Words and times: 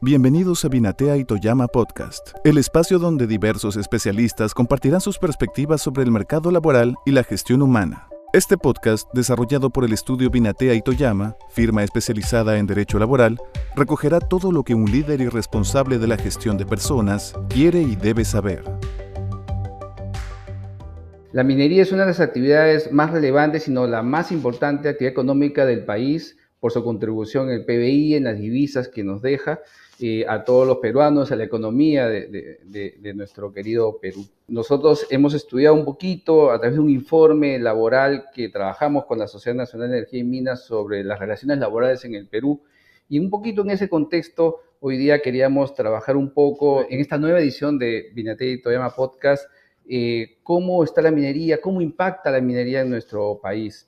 Bienvenidos 0.00 0.64
a 0.64 0.68
Binatea 0.68 1.16
y 1.16 1.24
Toyama 1.24 1.66
Podcast, 1.66 2.30
el 2.44 2.56
espacio 2.56 3.00
donde 3.00 3.26
diversos 3.26 3.76
especialistas 3.76 4.54
compartirán 4.54 5.00
sus 5.00 5.18
perspectivas 5.18 5.82
sobre 5.82 6.04
el 6.04 6.12
mercado 6.12 6.52
laboral 6.52 6.94
y 7.04 7.10
la 7.10 7.24
gestión 7.24 7.62
humana. 7.62 8.06
Este 8.32 8.56
podcast, 8.56 9.08
desarrollado 9.12 9.70
por 9.70 9.84
el 9.84 9.92
estudio 9.92 10.30
Binatea 10.30 10.74
y 10.74 10.82
Toyama, 10.82 11.34
firma 11.50 11.82
especializada 11.82 12.58
en 12.58 12.68
derecho 12.68 13.00
laboral, 13.00 13.38
recogerá 13.74 14.20
todo 14.20 14.52
lo 14.52 14.62
que 14.62 14.72
un 14.72 14.88
líder 14.88 15.20
y 15.20 15.26
responsable 15.26 15.98
de 15.98 16.06
la 16.06 16.16
gestión 16.16 16.56
de 16.58 16.64
personas 16.64 17.34
quiere 17.48 17.82
y 17.82 17.96
debe 17.96 18.24
saber. 18.24 18.62
La 21.32 21.42
minería 21.42 21.82
es 21.82 21.90
una 21.90 22.02
de 22.02 22.10
las 22.10 22.20
actividades 22.20 22.92
más 22.92 23.10
relevantes, 23.10 23.64
sino 23.64 23.88
la 23.88 24.04
más 24.04 24.30
importante 24.30 24.90
actividad 24.90 25.10
económica 25.10 25.66
del 25.66 25.84
país 25.84 26.36
por 26.60 26.70
su 26.70 26.84
contribución 26.84 27.48
en 27.48 27.54
el 27.56 27.64
PBI, 27.64 28.14
en 28.14 28.24
las 28.24 28.38
divisas 28.38 28.86
que 28.86 29.02
nos 29.02 29.22
deja 29.22 29.58
a 30.28 30.44
todos 30.44 30.66
los 30.66 30.78
peruanos, 30.78 31.32
a 31.32 31.36
la 31.36 31.44
economía 31.44 32.06
de, 32.08 33.12
nuestro 33.14 33.52
querido 33.52 33.98
Perú. 34.00 34.24
Nosotros 34.46 35.06
hemos 35.10 35.34
estudiado 35.34 35.74
un 35.74 35.84
poquito 35.84 36.50
a 36.50 36.58
través 36.58 36.76
de 36.76 36.80
un 36.80 36.90
informe 36.90 37.58
laboral 37.58 38.26
que 38.32 38.48
trabajamos 38.48 39.06
con 39.06 39.18
la 39.18 39.26
Sociedad 39.26 39.56
Nacional 39.56 39.90
de 39.90 39.98
Energía 39.98 40.20
y 40.20 40.24
Minas 40.24 40.64
sobre 40.64 41.02
las 41.02 41.18
relaciones 41.18 41.58
laborales 41.58 42.04
en 42.04 42.14
el 42.14 42.28
Perú 42.28 42.62
y 43.08 43.18
un 43.18 43.30
poquito 43.30 43.62
en 43.62 43.70
ese 43.70 43.88
contexto 43.88 44.60
hoy 44.80 44.96
día 44.96 45.20
queríamos 45.20 45.74
trabajar 45.74 46.16
un 46.16 46.32
poco 46.32 46.86
en 46.88 47.00
esta 47.00 47.18
nueva 47.18 47.40
edición 47.40 47.78
de 47.78 48.10
Binate 48.14 48.48
y 48.50 48.62
Toyama 48.62 48.94
Podcast, 48.94 49.50
eh, 49.88 50.36
cómo 50.42 50.84
está 50.84 51.02
la 51.02 51.10
minería, 51.10 51.60
cómo 51.60 51.80
impacta 51.80 52.30
la 52.30 52.40
minería 52.40 52.82
en 52.82 52.90
nuestro 52.90 53.40
país. 53.42 53.87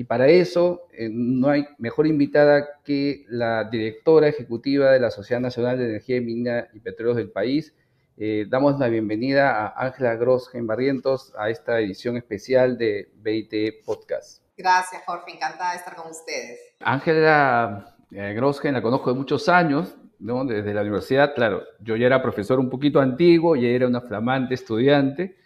Y 0.00 0.04
para 0.04 0.28
eso 0.28 0.88
eh, 0.94 1.10
no 1.12 1.50
hay 1.50 1.66
mejor 1.76 2.06
invitada 2.06 2.80
que 2.82 3.26
la 3.28 3.64
directora 3.64 4.28
ejecutiva 4.28 4.92
de 4.92 4.98
la 4.98 5.10
Sociedad 5.10 5.42
Nacional 5.42 5.76
de 5.76 5.90
Energía, 5.90 6.22
Mina 6.22 6.68
y 6.72 6.80
Petróleos 6.80 7.18
del 7.18 7.30
país. 7.30 7.74
Eh, 8.16 8.46
damos 8.48 8.78
la 8.78 8.88
bienvenida 8.88 9.50
a 9.50 9.84
Ángela 9.84 10.14
Grosgen 10.14 10.66
Barrientos 10.66 11.34
a 11.36 11.50
esta 11.50 11.80
edición 11.80 12.16
especial 12.16 12.78
de 12.78 13.12
BIT 13.16 13.84
Podcast. 13.84 14.42
Gracias, 14.56 15.02
Jorge. 15.04 15.32
Encantada 15.32 15.72
de 15.72 15.76
estar 15.76 15.94
con 15.94 16.10
ustedes. 16.10 16.58
Ángela 16.80 17.94
eh, 18.10 18.32
Grosgen 18.32 18.72
la 18.72 18.80
conozco 18.80 19.12
de 19.12 19.18
muchos 19.18 19.50
años, 19.50 19.94
¿no? 20.18 20.46
desde 20.46 20.72
la 20.72 20.80
universidad. 20.80 21.34
Claro, 21.34 21.62
yo 21.78 21.96
ya 21.96 22.06
era 22.06 22.22
profesor 22.22 22.58
un 22.58 22.70
poquito 22.70 23.00
antiguo, 23.00 23.54
ya 23.54 23.68
era 23.68 23.86
una 23.86 24.00
flamante 24.00 24.54
estudiante. 24.54 25.36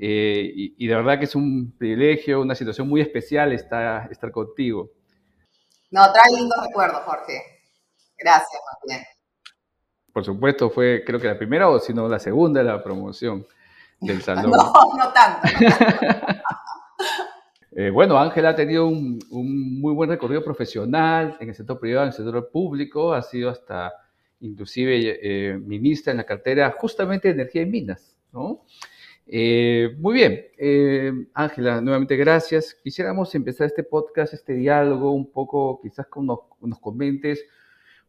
Eh, 0.00 0.52
y, 0.76 0.86
de 0.86 0.94
verdad 0.94 1.18
que 1.18 1.24
es 1.24 1.34
un 1.34 1.76
privilegio, 1.76 2.40
una 2.40 2.54
situación 2.54 2.88
muy 2.88 3.00
especial 3.00 3.52
estar, 3.52 4.10
estar 4.12 4.30
contigo. 4.30 4.90
No, 5.90 6.12
trae 6.12 6.36
lindos 6.36 6.56
recuerdos, 6.66 7.00
Jorge. 7.02 7.42
Gracias, 8.16 8.60
bien. 8.86 9.00
Por 10.12 10.24
supuesto, 10.24 10.70
fue 10.70 11.02
creo 11.04 11.20
que 11.20 11.26
la 11.26 11.38
primera 11.38 11.68
o 11.68 11.78
si 11.80 11.92
no 11.92 12.08
la 12.08 12.18
segunda 12.18 12.62
la 12.62 12.82
promoción 12.82 13.46
del 14.00 14.22
salón. 14.22 14.50
no, 14.50 14.72
no 14.96 15.12
tanto. 15.12 15.48
Eh, 17.72 17.90
bueno, 17.90 18.18
Ángela 18.18 18.48
ha 18.48 18.56
tenido 18.56 18.88
un, 18.88 19.20
un, 19.30 19.80
muy 19.80 19.94
buen 19.94 20.10
recorrido 20.10 20.42
profesional 20.42 21.36
en 21.38 21.50
el 21.50 21.54
sector 21.54 21.78
privado, 21.78 22.06
en 22.06 22.08
el 22.08 22.12
sector 22.12 22.50
público, 22.50 23.12
ha 23.12 23.22
sido 23.22 23.50
hasta 23.50 23.92
inclusive 24.40 25.18
eh, 25.22 25.56
ministra 25.58 26.10
en 26.10 26.16
la 26.16 26.24
cartera 26.24 26.74
justamente 26.76 27.28
de 27.28 27.34
Energía 27.34 27.62
y 27.62 27.66
Minas, 27.66 28.16
¿no? 28.32 28.64
Eh, 29.30 29.94
muy 29.98 30.14
bien, 30.14 30.46
eh, 30.56 31.12
Ángela, 31.34 31.82
nuevamente 31.82 32.16
gracias. 32.16 32.74
Quisiéramos 32.82 33.34
empezar 33.34 33.66
este 33.66 33.82
podcast, 33.82 34.32
este 34.32 34.54
diálogo, 34.54 35.12
un 35.12 35.30
poco, 35.30 35.80
quizás 35.82 36.06
con 36.06 36.24
nos, 36.26 36.38
nos 36.62 36.78
comentes 36.78 37.44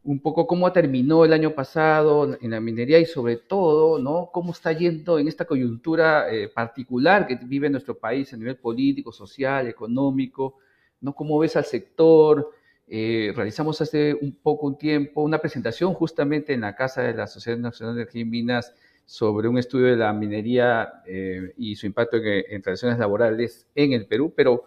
un 0.04 0.22
poco 0.22 0.48
cómo 0.48 0.72
terminó 0.72 1.26
el 1.26 1.34
año 1.34 1.54
pasado 1.54 2.38
en 2.40 2.52
la 2.52 2.62
minería 2.62 3.00
y 3.00 3.06
sobre 3.06 3.36
todo, 3.36 4.00
¿no? 4.00 4.30
Cómo 4.32 4.54
está 4.54 4.72
yendo 4.72 5.20
en 5.20 5.28
esta 5.28 5.44
coyuntura 5.44 6.34
eh, 6.34 6.48
particular 6.48 7.28
que 7.28 7.36
vive 7.36 7.70
nuestro 7.70 7.98
país 8.00 8.32
a 8.34 8.38
nivel 8.38 8.56
político, 8.56 9.12
social, 9.12 9.68
económico, 9.68 10.60
¿no? 11.02 11.14
¿Cómo 11.14 11.38
ves 11.40 11.56
al 11.58 11.66
sector? 11.66 12.52
realizamos 12.92 13.80
hace 13.82 14.16
un 14.20 14.36
poco 14.42 14.66
un 14.66 14.76
tiempo 14.76 15.22
una 15.22 15.38
presentación 15.38 15.94
justamente 15.94 16.54
en 16.54 16.62
la 16.62 16.76
Casa 16.76 17.04
de 17.04 17.14
la 17.14 17.28
Sociedad 17.28 17.60
Nacional 17.60 17.94
de 17.94 18.02
Energía 18.02 18.22
y 18.24 18.26
Minas 18.26 18.74
sobre 19.10 19.48
un 19.48 19.58
estudio 19.58 19.88
de 19.88 19.96
la 19.96 20.14
minería 20.14 21.02
eh, 21.08 21.52
y 21.58 21.76
su 21.76 21.88
impacto 21.88 22.18
en, 22.18 22.44
en, 22.48 22.62
tradiciones 22.62 23.00
laborales 23.00 23.66
en 23.74 23.94
el 23.94 24.06
Perú, 24.06 24.32
pero 24.36 24.66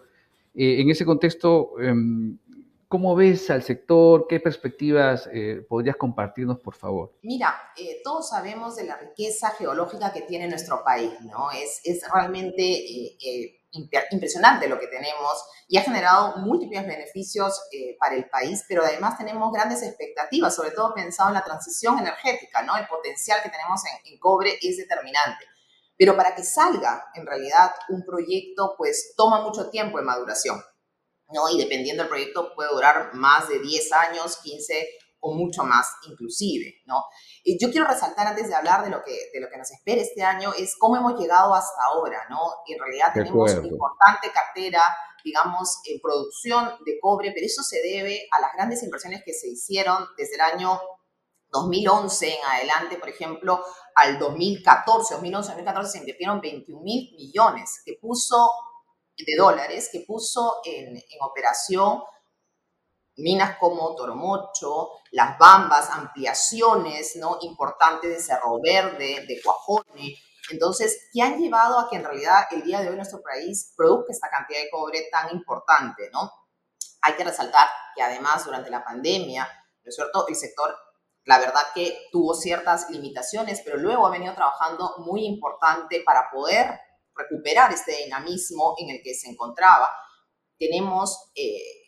eh, 0.53 0.81
en 0.81 0.89
ese 0.89 1.05
contexto, 1.05 1.79
em, 1.79 2.37
¿cómo 2.89 3.15
ves 3.15 3.49
al 3.49 3.63
sector? 3.63 4.25
¿Qué 4.27 4.41
perspectivas 4.41 5.29
eh, 5.31 5.65
podrías 5.65 5.95
compartirnos, 5.95 6.59
por 6.59 6.75
favor? 6.75 7.13
Mira, 7.21 7.55
todos 8.03 8.27
sabemos 8.27 8.75
de 8.75 8.83
la 8.83 8.97
riqueza 8.97 9.51
geológica 9.51 10.11
que 10.11 10.23
tiene 10.23 10.49
nuestro 10.49 10.83
país, 10.83 11.13
¿no? 11.21 11.49
Es 11.51 11.81
realmente 12.13 13.15
impresionante 13.73 14.67
lo 14.67 14.79
que 14.79 14.87
tenemos 14.87 15.33
y 15.67 15.77
ha 15.77 15.81
generado 15.81 16.37
múltiples 16.37 16.85
beneficios 16.85 17.59
eh, 17.71 17.95
para 17.99 18.15
el 18.15 18.29
país, 18.29 18.63
pero 18.67 18.83
además 18.83 19.17
tenemos 19.17 19.51
grandes 19.51 19.81
expectativas, 19.81 20.55
sobre 20.55 20.71
todo 20.71 20.93
pensado 20.93 21.29
en 21.29 21.35
la 21.35 21.43
transición 21.43 21.97
energética, 21.97 22.61
¿no? 22.61 22.77
El 22.77 22.87
potencial 22.87 23.41
que 23.41 23.49
tenemos 23.49 23.81
en, 24.05 24.17
cobre 24.19 24.57
es 24.61 24.77
determinante. 24.77 25.45
Pero 25.97 26.15
para 26.15 26.35
que 26.35 26.43
salga 26.43 27.05
en 27.15 27.25
realidad 27.25 27.71
un 27.89 28.03
proyecto, 28.05 28.75
pues 28.77 29.13
toma 29.15 29.41
mucho 29.41 29.69
tiempo 29.69 29.97
de 29.97 30.03
maduración, 30.03 30.63
¿no? 31.29 31.49
Y 31.49 31.57
dependiendo 31.57 32.03
del 32.03 32.09
proyecto 32.09 32.53
puede 32.55 32.69
durar 32.69 33.13
más 33.13 33.49
de 33.49 33.59
10 33.59 33.91
años, 33.93 34.37
15 34.43 34.87
o 35.23 35.33
mucho 35.33 35.63
más 35.63 35.87
inclusive, 36.09 36.81
¿no? 36.85 37.05
Y 37.43 37.57
yo 37.57 37.71
quiero 37.71 37.87
resaltar 37.87 38.27
antes 38.27 38.49
de 38.49 38.55
hablar 38.55 38.83
de 38.83 38.89
lo, 38.89 39.01
que, 39.03 39.29
de 39.33 39.39
lo 39.39 39.49
que 39.49 39.57
nos 39.57 39.71
espera 39.71 40.01
este 40.01 40.21
año 40.21 40.51
es 40.57 40.75
cómo 40.77 40.97
hemos 40.97 41.17
llegado 41.17 41.55
hasta 41.55 41.81
ahora, 41.85 42.27
¿no? 42.29 42.39
En 42.67 42.77
realidad 42.77 43.13
tenemos 43.13 43.53
una 43.53 43.67
importante 43.67 44.31
cartera, 44.33 44.83
digamos, 45.23 45.79
en 45.85 46.01
producción 46.01 46.75
de 46.85 46.99
cobre, 46.99 47.31
pero 47.33 47.45
eso 47.45 47.63
se 47.63 47.81
debe 47.81 48.27
a 48.31 48.41
las 48.41 48.51
grandes 48.53 48.83
inversiones 48.83 49.23
que 49.25 49.33
se 49.33 49.47
hicieron 49.47 50.05
desde 50.17 50.35
el 50.35 50.41
año 50.41 50.79
2011 51.51 52.27
en 52.27 52.45
adelante, 52.45 52.97
por 52.97 53.07
ejemplo, 53.07 53.63
al 53.95 54.19
2014, 54.19 55.13
2011, 55.13 55.47
2014 55.47 55.91
se 55.91 55.97
invirtieron 55.99 56.41
21 56.41 56.81
mil 56.83 57.15
millones 57.15 57.81
que 57.85 57.93
puso 58.01 58.49
de 59.15 59.35
dólares 59.37 59.89
que 59.89 60.03
puso 60.05 60.55
en, 60.65 60.97
en 60.97 61.21
operación 61.21 62.01
minas 63.17 63.57
como 63.57 63.95
Toromocho, 63.95 64.91
Las 65.11 65.37
Bambas, 65.37 65.89
ampliaciones 65.89 67.15
¿no? 67.17 67.37
importantes 67.41 68.09
de 68.09 68.19
Cerro 68.19 68.59
Verde, 68.61 69.25
de 69.27 69.41
Cuajone. 69.43 70.15
Entonces, 70.49 71.09
¿qué 71.13 71.21
han 71.21 71.37
llevado 71.37 71.79
a 71.79 71.89
que 71.89 71.97
en 71.97 72.03
realidad 72.03 72.45
el 72.51 72.63
día 72.63 72.81
de 72.81 72.89
hoy 72.89 72.95
nuestro 72.95 73.21
país 73.21 73.73
produzca 73.77 74.11
esta 74.11 74.29
cantidad 74.29 74.59
de 74.59 74.69
cobre 74.69 75.07
tan 75.11 75.31
importante? 75.31 76.09
¿no? 76.11 76.31
Hay 77.01 77.13
que 77.13 77.23
resaltar 77.23 77.67
que 77.95 78.01
además 78.01 78.45
durante 78.45 78.69
la 78.69 78.83
pandemia, 78.83 79.47
¿no 79.83 79.89
es? 79.89 79.97
El 80.27 80.35
sector, 80.35 80.75
la 81.25 81.39
verdad 81.39 81.61
que 81.73 82.07
tuvo 82.11 82.33
ciertas 82.33 82.89
limitaciones, 82.89 83.61
pero 83.63 83.77
luego 83.77 84.07
ha 84.07 84.11
venido 84.11 84.33
trabajando 84.33 84.95
muy 84.99 85.25
importante 85.25 86.01
para 86.05 86.29
poder 86.31 86.79
recuperar 87.15 87.71
este 87.71 87.95
dinamismo 88.03 88.75
en 88.79 88.89
el 88.89 89.01
que 89.03 89.13
se 89.13 89.29
encontraba. 89.29 89.89
Tenemos... 90.57 91.31
Eh, 91.35 91.82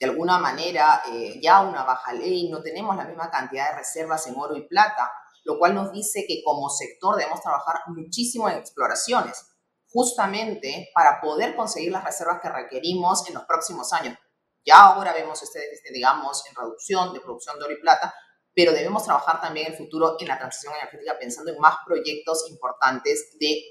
de 0.00 0.06
alguna 0.06 0.38
manera 0.38 1.02
eh, 1.12 1.38
ya 1.42 1.60
una 1.60 1.84
baja 1.84 2.14
ley, 2.14 2.48
no 2.48 2.62
tenemos 2.62 2.96
la 2.96 3.04
misma 3.04 3.30
cantidad 3.30 3.70
de 3.70 3.76
reservas 3.76 4.26
en 4.26 4.34
oro 4.34 4.56
y 4.56 4.66
plata, 4.66 5.12
lo 5.44 5.58
cual 5.58 5.74
nos 5.74 5.92
dice 5.92 6.24
que 6.26 6.42
como 6.42 6.70
sector 6.70 7.16
debemos 7.16 7.42
trabajar 7.42 7.82
muchísimo 7.88 8.48
en 8.48 8.56
exploraciones, 8.56 9.46
justamente 9.90 10.88
para 10.94 11.20
poder 11.20 11.54
conseguir 11.54 11.92
las 11.92 12.02
reservas 12.02 12.40
que 12.40 12.48
requerimos 12.48 13.28
en 13.28 13.34
los 13.34 13.44
próximos 13.44 13.92
años. 13.92 14.16
Ya 14.64 14.80
ahora 14.80 15.12
vemos 15.12 15.42
este, 15.42 15.70
este 15.70 15.92
digamos, 15.92 16.44
en 16.48 16.54
reducción 16.54 17.12
de 17.12 17.20
producción 17.20 17.58
de 17.58 17.64
oro 17.66 17.74
y 17.74 17.80
plata, 17.80 18.14
pero 18.54 18.72
debemos 18.72 19.04
trabajar 19.04 19.38
también 19.42 19.66
en 19.66 19.72
el 19.72 19.78
futuro 19.78 20.16
en 20.18 20.28
la 20.28 20.38
transición 20.38 20.72
energética 20.76 21.18
pensando 21.18 21.52
en 21.52 21.58
más 21.58 21.76
proyectos 21.84 22.48
importantes 22.48 23.36
de 23.38 23.64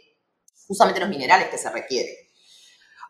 justamente 0.67 0.99
los 0.99 1.09
minerales 1.09 1.49
que 1.49 1.57
se 1.57 1.71
requieren. 1.71 2.13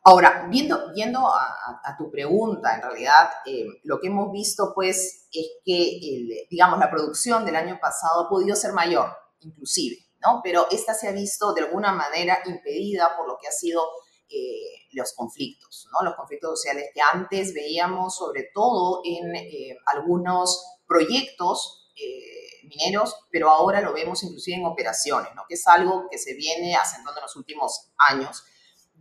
Ahora, 0.09 0.47
viendo, 0.50 0.91
viendo 0.91 1.19
a, 1.27 1.95
tu 1.95 2.09
pregunta, 2.09 2.73
en 2.73 2.81
realidad, 2.81 3.29
eh, 3.45 3.67
lo 3.83 4.00
que 4.00 4.07
hemos 4.07 4.31
visto, 4.31 4.71
pues, 4.73 5.27
es 5.31 5.47
que, 5.63 6.47
digamos, 6.50 6.79
la 6.79 6.89
producción 6.89 7.45
del 7.45 7.56
año 7.56 7.77
pasado 7.79 8.21
ha 8.21 8.29
podido 8.29 8.56
ser 8.56 8.73
mayor, 8.73 9.07
inclusive, 9.41 9.97
¿no? 10.19 10.41
Pero 10.44 10.65
esta 10.71 10.95
se 10.95 11.07
ha 11.07 11.11
visto 11.11 11.53
de 11.53 11.61
alguna 11.61 11.91
manera 11.91 12.39
impedida 12.45 13.15
por 13.15 13.27
lo 13.27 13.38
que 13.39 13.50
ha 13.50 13.51
sido 13.51 13.83
eh, 14.29 14.88
los 14.94 15.13
conflictos, 15.13 15.88
¿no? 15.91 16.03
Los 16.03 16.15
conflictos 16.15 16.59
sociales 16.59 16.89
que 16.91 17.01
antes 17.01 17.53
veíamos, 17.53 18.15
sobre 18.15 18.50
todo 18.51 19.01
en 19.06 19.35
eh, 19.35 19.77
algunos 19.85 20.79
proyectos 20.88 21.75
mineros, 22.63 23.13
pero 23.29 23.50
ahora 23.50 23.81
lo 23.81 23.94
vemos 23.94 24.23
inclusive 24.23 24.57
en 24.57 24.65
operaciones, 24.65 25.35
¿no? 25.35 25.44
Que 25.47 25.56
es 25.56 25.67
algo 25.67 26.07
que 26.09 26.17
se 26.17 26.33
viene 26.33 26.75
asentando 26.75 27.19
en 27.19 27.23
los 27.23 27.35
últimos 27.35 27.91
años 27.97 28.44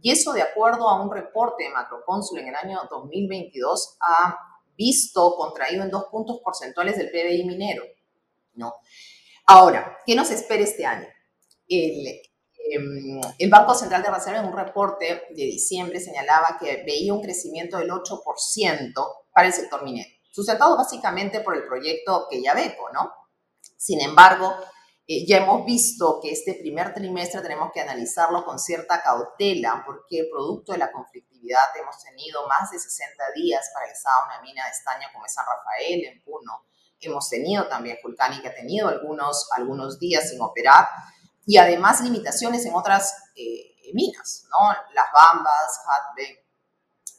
y 0.01 0.13
eso, 0.13 0.33
de 0.33 0.43
acuerdo 0.43 0.89
a 0.89 1.03
un 1.03 1.13
reporte 1.13 1.65
de 1.65 1.71
Macrocónsul 1.71 2.39
en 2.39 2.49
el 2.49 2.55
año 2.55 2.81
2022, 2.91 3.97
ha 4.01 4.39
visto 4.77 5.35
contraído 5.37 5.83
en 5.83 5.91
dos 5.91 6.05
puntos 6.05 6.41
porcentuales 6.43 6.97
del 6.97 7.11
PBI 7.11 7.45
minero. 7.45 7.83
¿no? 8.55 8.75
Ahora, 9.47 9.99
¿qué 10.07 10.15
nos 10.15 10.31
espera 10.31 10.63
este 10.63 10.87
año? 10.87 11.07
El, 11.69 12.07
em, 12.71 13.21
el 13.39 13.51
Banco 13.51 13.75
Central 13.75 14.03
de 14.03 14.11
Reserva 14.11 14.41
en 14.41 14.47
un 14.47 14.57
reporte 14.57 15.25
de 15.31 15.45
diciembre 15.45 16.01
señalaba 16.01 16.59
que 16.61 16.83
veía 16.85 17.13
un 17.13 17.23
crecimiento 17.23 17.79
del 17.79 17.91
8% 17.91 18.93
para 19.33 19.47
el 19.47 19.53
sector 19.53 19.83
minero, 19.85 20.09
sustentado 20.31 20.77
básicamente 20.77 21.41
por 21.41 21.57
el 21.57 21.65
proyecto 21.65 22.27
que 22.31 22.43
ya 22.43 22.55
Quellaveco, 22.55 22.91
¿no? 22.93 23.13
Sin 23.77 24.01
embargo, 24.01 24.55
eh, 25.11 25.25
ya 25.27 25.39
hemos 25.39 25.65
visto 25.65 26.21
que 26.21 26.31
este 26.31 26.53
primer 26.53 26.93
trimestre 26.93 27.41
tenemos 27.41 27.71
que 27.73 27.81
analizarlo 27.81 28.45
con 28.45 28.59
cierta 28.59 29.03
cautela 29.03 29.83
porque 29.87 30.29
producto 30.31 30.73
de 30.73 30.79
la 30.79 30.93
conflictividad 30.93 31.65
hemos 31.81 31.99
tenido 32.05 32.47
más 32.47 32.71
de 32.71 32.79
60 32.79 33.25
días 33.35 33.71
paralizada 33.73 34.27
una 34.27 34.43
mina 34.43 34.67
de 34.67 34.71
estaño 34.71 35.09
como 35.15 35.25
es 35.25 35.33
San 35.33 35.47
Rafael 35.47 36.05
en 36.05 36.23
Puno. 36.23 36.67
Hemos 37.01 37.27
tenido 37.31 37.67
también 37.69 37.97
Julcani 38.03 38.43
que 38.43 38.49
ha 38.49 38.55
tenido 38.55 38.89
algunos, 38.89 39.49
algunos 39.57 39.99
días 39.99 40.29
sin 40.29 40.43
operar 40.43 40.87
y 41.47 41.57
además 41.57 42.03
limitaciones 42.03 42.67
en 42.67 42.75
otras 42.75 43.15
eh, 43.35 43.77
minas, 43.95 44.45
¿no? 44.51 44.59
Las 44.93 45.07
Bambas, 45.15 45.81
Hatbe, 45.87 46.45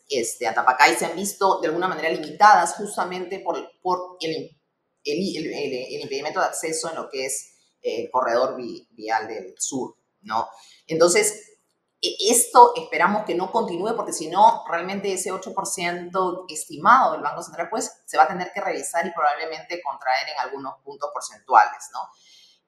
este, 0.08 0.48
Atapacay 0.48 0.96
se 0.96 1.08
han 1.08 1.16
visto 1.16 1.60
de 1.60 1.70
alguna 1.70 1.88
manera 1.88 2.10
limitadas 2.10 2.76
justamente 2.76 3.40
por, 3.40 3.58
por 3.82 4.18
el, 4.20 4.56
el, 5.04 5.48
el 5.48 6.02
impedimento 6.02 6.40
de 6.40 6.46
acceso 6.46 6.88
en 6.88 6.96
lo 6.96 7.10
que 7.10 7.26
es 7.26 7.56
el 7.98 8.12
corredor 8.12 8.58
vial 8.92 9.28
del 9.28 9.56
sur, 9.58 9.96
¿no? 10.22 10.48
Entonces, 10.88 11.58
e, 12.02 12.16
esto 12.32 12.74
esperamos 12.76 13.26
que 13.26 13.36
no 13.36 13.52
continúe 13.52 13.96
porque 13.96 14.14
si 14.14 14.28
no, 14.28 14.64
realmente 14.70 15.12
ese 15.12 15.32
8% 15.32 16.46
estimado 16.50 17.14
del 17.14 17.22
Banco 17.22 17.44
Central, 17.44 17.70
pues 17.70 17.92
se 18.06 18.18
va 18.18 18.24
a 18.24 18.28
tener 18.28 18.52
que 18.54 18.62
revisar 18.62 19.06
y 19.06 19.12
probablemente 19.12 19.82
contraer 19.82 20.30
en 20.30 20.40
algunos 20.40 20.76
puntos 20.84 21.10
porcentuales, 21.14 21.90
¿no? 21.94 22.00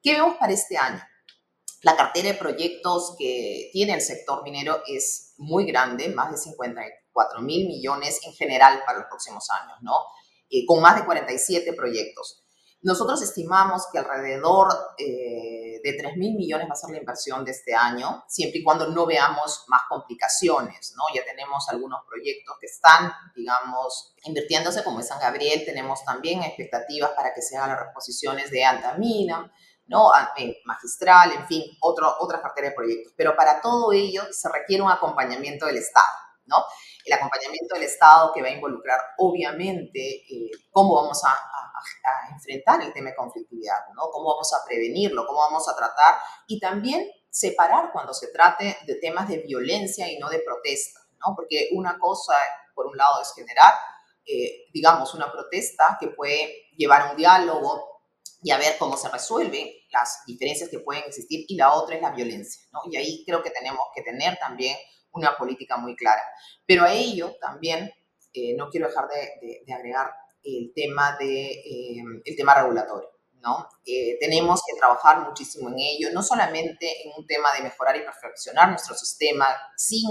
¿Qué 0.02 0.14
vemos 0.14 0.38
para 0.38 0.52
este 0.52 0.78
año? 0.78 1.02
La 1.84 1.96
cartera 1.96 2.30
de 2.30 2.36
proyectos 2.36 3.16
que 3.18 3.70
tiene 3.72 3.94
el 3.94 4.02
sector 4.02 4.44
minero 4.44 4.82
es 4.86 5.34
muy 5.38 5.66
grande, 5.66 6.10
más 6.10 6.32
de 6.32 6.38
54 6.38 7.42
mil 7.42 7.68
millones 7.68 8.20
en 8.26 8.34
general 8.34 8.84
para 8.86 9.00
los 9.00 9.08
próximos 9.08 9.50
años, 9.50 9.78
¿no? 9.82 9.96
Eh, 10.50 10.66
con 10.66 10.82
más 10.82 10.96
de 10.96 11.06
47 11.06 11.74
proyectos. 11.74 12.41
Nosotros 12.84 13.22
estimamos 13.22 13.88
que 13.92 14.00
alrededor 14.00 14.68
eh, 14.98 15.80
de 15.84 15.94
3 16.00 16.18
mil 16.18 16.36
millones 16.36 16.68
va 16.68 16.74
a 16.74 16.76
ser 16.76 16.90
la 16.92 16.98
inversión 16.98 17.46
de 17.46 17.52
este 17.52 17.76
año, 17.76 18.24
siempre 18.28 18.60
y 18.60 18.64
cuando 18.64 18.88
no 18.88 19.06
veamos 19.06 19.66
más 19.68 19.82
complicaciones, 19.88 20.94
¿no? 20.96 21.04
Ya 21.14 21.24
tenemos 21.24 21.70
algunos 21.70 22.02
proyectos 22.08 22.56
que 22.60 22.66
están, 22.66 23.14
digamos, 23.36 24.16
invirtiéndose, 24.24 24.84
como 24.84 25.00
es 25.00 25.08
San 25.08 25.20
Gabriel, 25.20 25.64
tenemos 25.64 26.04
también 26.04 26.42
expectativas 26.44 27.12
para 27.12 27.34
que 27.34 27.42
se 27.42 27.56
hagan 27.56 27.70
las 27.70 27.88
reposiciones 27.88 28.50
de 28.50 28.64
Antamina, 28.64 29.52
¿no? 29.88 30.10
Magistral, 30.66 31.34
en 31.34 31.48
fin, 31.48 31.64
otro, 31.82 32.16
otra 32.20 32.42
cartera 32.42 32.70
de 32.70 32.76
proyectos. 32.76 33.14
Pero 33.16 33.36
para 33.36 33.62
todo 33.62 33.92
ello 33.92 34.24
se 34.32 34.50
requiere 34.50 34.82
un 34.82 34.90
acompañamiento 34.90 35.66
del 35.68 35.78
Estado, 35.78 36.06
¿no? 36.46 36.58
El 37.06 37.14
acompañamiento 37.14 37.76
del 37.76 37.84
Estado 37.84 38.32
que 38.34 38.42
va 38.42 38.48
a 38.48 38.52
involucrar, 38.52 39.00
obviamente, 39.18 40.00
eh, 40.00 40.52
cómo 40.72 40.96
vamos 40.96 41.24
a 41.26 41.36
enfrentar 42.32 42.82
el 42.82 42.94
tema 42.94 43.10
de 43.10 43.16
conflictividad, 43.16 43.78
¿no? 43.96 44.10
Cómo 44.12 44.34
vamos 44.34 44.52
a 44.54 44.66
prevenirlo, 44.66 45.26
cómo 45.26 45.40
vamos 45.40 45.68
a 45.68 45.76
tratar 45.76 46.16
y 46.48 46.60
también 46.60 47.10
separar 47.30 47.92
cuando 47.92 48.14
se 48.14 48.28
trate 48.28 48.78
de 48.86 48.96
temas 48.96 49.28
de 49.28 49.40
violencia 49.40 50.12
y 50.12 50.20
no 50.20 50.30
de 50.30 50.40
protesta, 50.40 51.00
¿no? 51.20 51.34
Porque 51.36 51.70
una 51.74 51.98
cosa, 51.98 52.34
por 52.76 52.88
un 52.88 52.98
lado, 52.98 53.22
es 53.22 53.34
generar, 53.34 53.74
eh, 54.26 54.70
digamos, 54.74 55.14
una 55.14 55.32
protesta 55.32 55.98
que 56.00 56.10
puede 56.10 56.70
llevar 56.76 57.02
a 57.02 57.12
un 57.12 57.18
diálogo 57.18 58.02
y 58.44 58.52
a 58.52 58.58
ver 58.58 58.78
cómo 58.78 58.98
se 58.98 59.10
resuelven 59.10 59.70
las 59.92 60.24
diferencias 60.26 60.70
que 60.70 60.80
pueden 60.80 61.04
existir 61.06 61.46
y 61.48 61.56
la 61.56 61.74
otra 61.74 61.96
es 61.96 62.02
la 62.02 62.12
violencia, 62.12 62.62
¿no? 62.72 62.82
Y 62.92 62.98
ahí 62.98 63.24
creo 63.26 63.42
que 63.42 63.52
tenemos 63.52 63.82
que 63.96 64.02
tener 64.02 64.38
también 64.38 64.78
una 65.14 65.36
política 65.38 65.78
muy 65.78 65.96
clara. 65.96 66.22
Pero 66.66 66.84
a 66.84 66.94
ello 66.94 67.36
también, 67.40 67.92
eh, 68.34 68.56
no 68.56 68.70
quiero 68.70 68.88
dejar 68.88 69.08
de, 69.08 69.74
agregar 69.74 70.12
el 70.44 70.72
tema, 70.76 71.18
de, 71.20 71.52
eh, 71.52 72.04
el 72.24 72.36
tema 72.36 72.56
regulatorio. 72.56 73.10
¿no? 73.42 73.68
Eh, 73.86 74.18
tenemos 74.20 74.62
que 74.66 74.78
trabajar 74.78 75.28
muchísimo 75.28 75.70
en 75.70 75.80
ello, 75.80 76.10
no 76.14 76.22
solamente 76.22 77.04
en 77.04 77.12
un 77.18 77.26
tema 77.26 77.52
de 77.54 77.64
mejorar 77.64 77.98
y 77.98 78.02
perfeccionar 78.02 78.70
nuestro 78.70 78.96
sistema 78.96 79.48
sin 79.76 80.08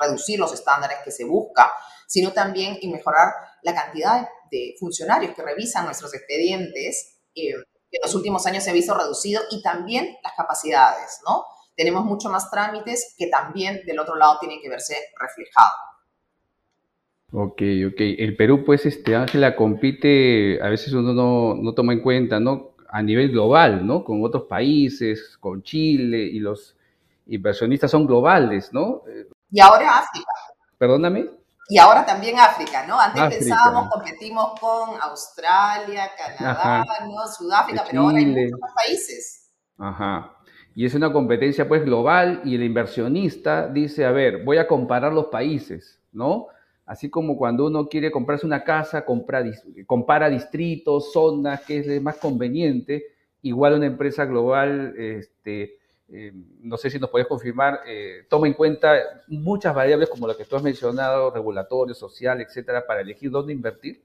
reducir 0.00 0.38
los 0.38 0.54
estándares 0.54 0.98
que 1.04 1.10
se 1.10 1.24
busca, 1.24 1.70
sino 2.06 2.32
también 2.32 2.78
en 2.80 2.92
mejorar 2.92 3.34
la 3.62 3.74
cantidad 3.74 4.26
de 4.50 4.74
funcionarios 4.78 5.34
que 5.34 5.42
revisan 5.42 5.84
nuestros 5.84 6.14
expedientes, 6.14 7.18
que 7.34 7.50
en 7.50 8.00
los 8.02 8.14
últimos 8.14 8.46
años 8.46 8.64
se 8.64 8.70
ha 8.70 8.72
visto 8.72 8.94
reducido, 8.94 9.42
y 9.50 9.62
también 9.62 10.16
las 10.22 10.32
capacidades, 10.34 11.20
¿no? 11.26 11.44
Tenemos 11.76 12.04
mucho 12.04 12.28
más 12.28 12.50
trámites 12.50 13.14
que 13.18 13.28
también 13.28 13.80
del 13.86 13.98
otro 13.98 14.16
lado 14.16 14.38
tienen 14.40 14.60
que 14.60 14.68
verse 14.68 14.96
reflejados. 15.18 15.72
Ok, 17.32 17.62
ok. 17.88 18.00
El 18.18 18.36
Perú, 18.36 18.62
pues, 18.64 18.84
este, 18.84 19.16
Ángela, 19.16 19.56
compite, 19.56 20.60
a 20.62 20.68
veces 20.68 20.92
uno 20.92 21.14
no, 21.14 21.54
no, 21.54 21.72
toma 21.74 21.94
en 21.94 22.02
cuenta, 22.02 22.38
¿no? 22.38 22.72
A 22.90 23.02
nivel 23.02 23.30
global, 23.30 23.86
¿no? 23.86 24.04
Con 24.04 24.22
otros 24.22 24.44
países, 24.44 25.38
con 25.40 25.62
Chile, 25.62 26.18
y 26.18 26.40
los 26.40 26.76
inversionistas 27.26 27.90
son 27.90 28.06
globales, 28.06 28.70
¿no? 28.72 29.02
Y 29.50 29.60
ahora 29.60 29.98
África. 29.98 30.32
Perdóname. 30.76 31.26
Y 31.68 31.78
ahora 31.78 32.04
también 32.04 32.38
África, 32.38 32.86
¿no? 32.86 33.00
Antes 33.00 33.38
pensábamos, 33.38 33.88
competimos 33.88 34.60
con 34.60 35.00
Australia, 35.00 36.10
Canadá, 36.18 36.84
¿no? 37.06 37.26
Sudáfrica, 37.28 37.84
pero 37.88 38.02
ahora 38.02 38.18
hay 38.18 38.26
muchos 38.26 38.60
países. 38.74 39.50
Ajá. 39.78 40.36
Y 40.74 40.86
es 40.86 40.94
una 40.94 41.12
competencia, 41.12 41.68
pues, 41.68 41.84
global, 41.84 42.40
y 42.44 42.54
el 42.54 42.62
inversionista 42.62 43.68
dice, 43.68 44.04
a 44.04 44.10
ver, 44.10 44.42
voy 44.44 44.56
a 44.56 44.66
comparar 44.66 45.12
los 45.12 45.26
países, 45.26 46.00
¿no? 46.12 46.46
Así 46.86 47.10
como 47.10 47.36
cuando 47.36 47.66
uno 47.66 47.88
quiere 47.88 48.10
comprarse 48.10 48.46
una 48.46 48.64
casa, 48.64 49.04
compra, 49.04 49.44
compara 49.86 50.28
distritos, 50.28 51.12
zonas, 51.12 51.64
que 51.64 51.78
es 51.78 52.02
más 52.02 52.16
conveniente. 52.16 53.04
Igual 53.42 53.74
una 53.74 53.86
empresa 53.86 54.24
global, 54.24 54.94
este, 54.96 55.78
eh, 56.08 56.32
no 56.60 56.76
sé 56.76 56.90
si 56.90 56.98
nos 56.98 57.10
podés 57.10 57.26
confirmar, 57.26 57.80
eh, 57.86 58.26
toma 58.28 58.46
en 58.46 58.54
cuenta 58.54 58.94
muchas 59.28 59.74
variables 59.74 60.08
como 60.08 60.26
las 60.26 60.36
que 60.36 60.44
tú 60.44 60.56
has 60.56 60.62
mencionado, 60.62 61.30
regulatorio, 61.30 61.94
social, 61.94 62.40
etcétera, 62.40 62.86
para 62.86 63.00
elegir 63.00 63.30
dónde 63.30 63.52
invertir. 63.52 64.02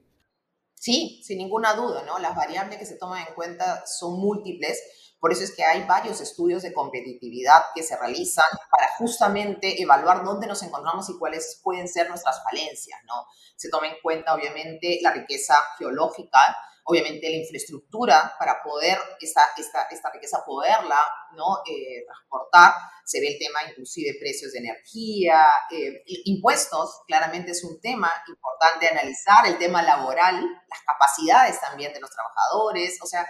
Sí, 0.80 1.20
sin 1.24 1.38
ninguna 1.38 1.74
duda, 1.74 2.02
¿no? 2.04 2.18
Las 2.18 2.36
variables 2.36 2.78
que 2.78 2.86
se 2.86 2.96
toman 2.96 3.26
en 3.26 3.34
cuenta 3.34 3.84
son 3.86 4.18
múltiples 4.20 4.80
por 5.20 5.32
eso 5.32 5.42
es 5.42 5.54
que 5.54 5.64
hay 5.64 5.82
varios 5.84 6.20
estudios 6.20 6.62
de 6.62 6.72
competitividad 6.72 7.64
que 7.74 7.82
se 7.82 7.96
realizan 7.96 8.44
para 8.70 8.88
justamente 8.98 9.82
evaluar 9.82 10.24
dónde 10.24 10.46
nos 10.46 10.62
encontramos 10.62 11.10
y 11.10 11.18
cuáles 11.18 11.60
pueden 11.62 11.88
ser 11.88 12.08
nuestras 12.08 12.42
falencias, 12.44 13.00
¿no? 13.04 13.26
Se 13.56 13.68
toma 13.68 13.88
en 13.88 13.96
cuenta, 14.00 14.34
obviamente, 14.34 15.00
la 15.02 15.12
riqueza 15.12 15.54
geológica, 15.76 16.56
obviamente 16.88 17.28
la 17.28 17.36
infraestructura 17.36 18.34
para 18.38 18.62
poder 18.62 18.96
esta, 19.20 19.42
esta, 19.58 19.82
esta 19.90 20.10
riqueza 20.10 20.42
poderla 20.46 20.98
¿no? 21.36 21.58
Eh, 21.68 22.02
transportar. 22.06 22.72
Se 23.04 23.20
ve 23.20 23.28
el 23.28 23.38
tema 23.38 23.60
inclusive 23.68 24.16
precios 24.18 24.52
de 24.52 24.60
energía, 24.60 25.42
eh, 25.70 26.02
impuestos, 26.24 27.02
claramente 27.06 27.50
es 27.50 27.62
un 27.62 27.78
tema 27.80 28.10
importante 28.26 28.88
analizar, 28.88 29.46
el 29.46 29.58
tema 29.58 29.82
laboral, 29.82 30.40
las 30.40 30.80
capacidades 30.86 31.60
también 31.60 31.92
de 31.92 32.00
los 32.00 32.10
trabajadores, 32.10 32.98
o 33.02 33.06
sea, 33.06 33.26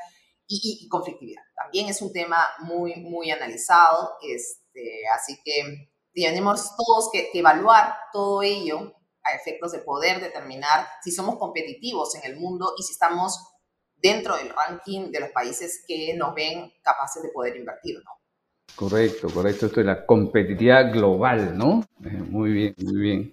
y, 0.47 0.89
conflictividad. 0.89 1.43
También 1.57 1.89
es 1.89 2.01
un 2.01 2.13
tema 2.13 2.47
muy, 2.61 2.95
muy 2.97 3.31
analizado, 3.31 4.17
este, 4.23 5.03
así 5.15 5.41
que 5.45 5.91
tenemos 6.15 6.77
todos 6.77 7.11
que, 7.13 7.31
evaluar 7.35 7.97
todo 8.13 8.43
ello 8.43 8.95
a 9.29 9.37
efectos 9.37 9.73
de 9.73 9.81
poder 9.81 10.21
determinar 10.21 10.87
si 11.03 11.11
somos 11.11 11.37
competitivos 11.37 12.15
en 12.15 12.31
el 12.31 12.39
mundo 12.39 12.73
y 12.79 12.83
si 12.83 12.93
estamos 12.93 13.39
dentro 13.97 14.37
del 14.37 14.51
ranking 14.51 15.11
de 15.11 15.21
los 15.21 15.31
países 15.31 15.85
que 15.87 16.15
nos 16.17 16.35
ven 16.35 16.73
capaces 16.83 17.23
de 17.23 17.31
poder 17.31 17.57
invertir, 17.57 17.97
¿no? 18.05 18.13
Correcto, 18.75 19.29
correcto. 19.33 19.67
Esto 19.67 19.81
es 19.81 19.87
la 19.87 20.07
competitividad 20.07 20.93
global, 20.93 21.57
¿no? 21.57 21.85
Eh, 22.05 22.11
muy 22.11 22.53
bien, 22.53 22.75
muy 22.79 23.01
bien. 23.01 23.33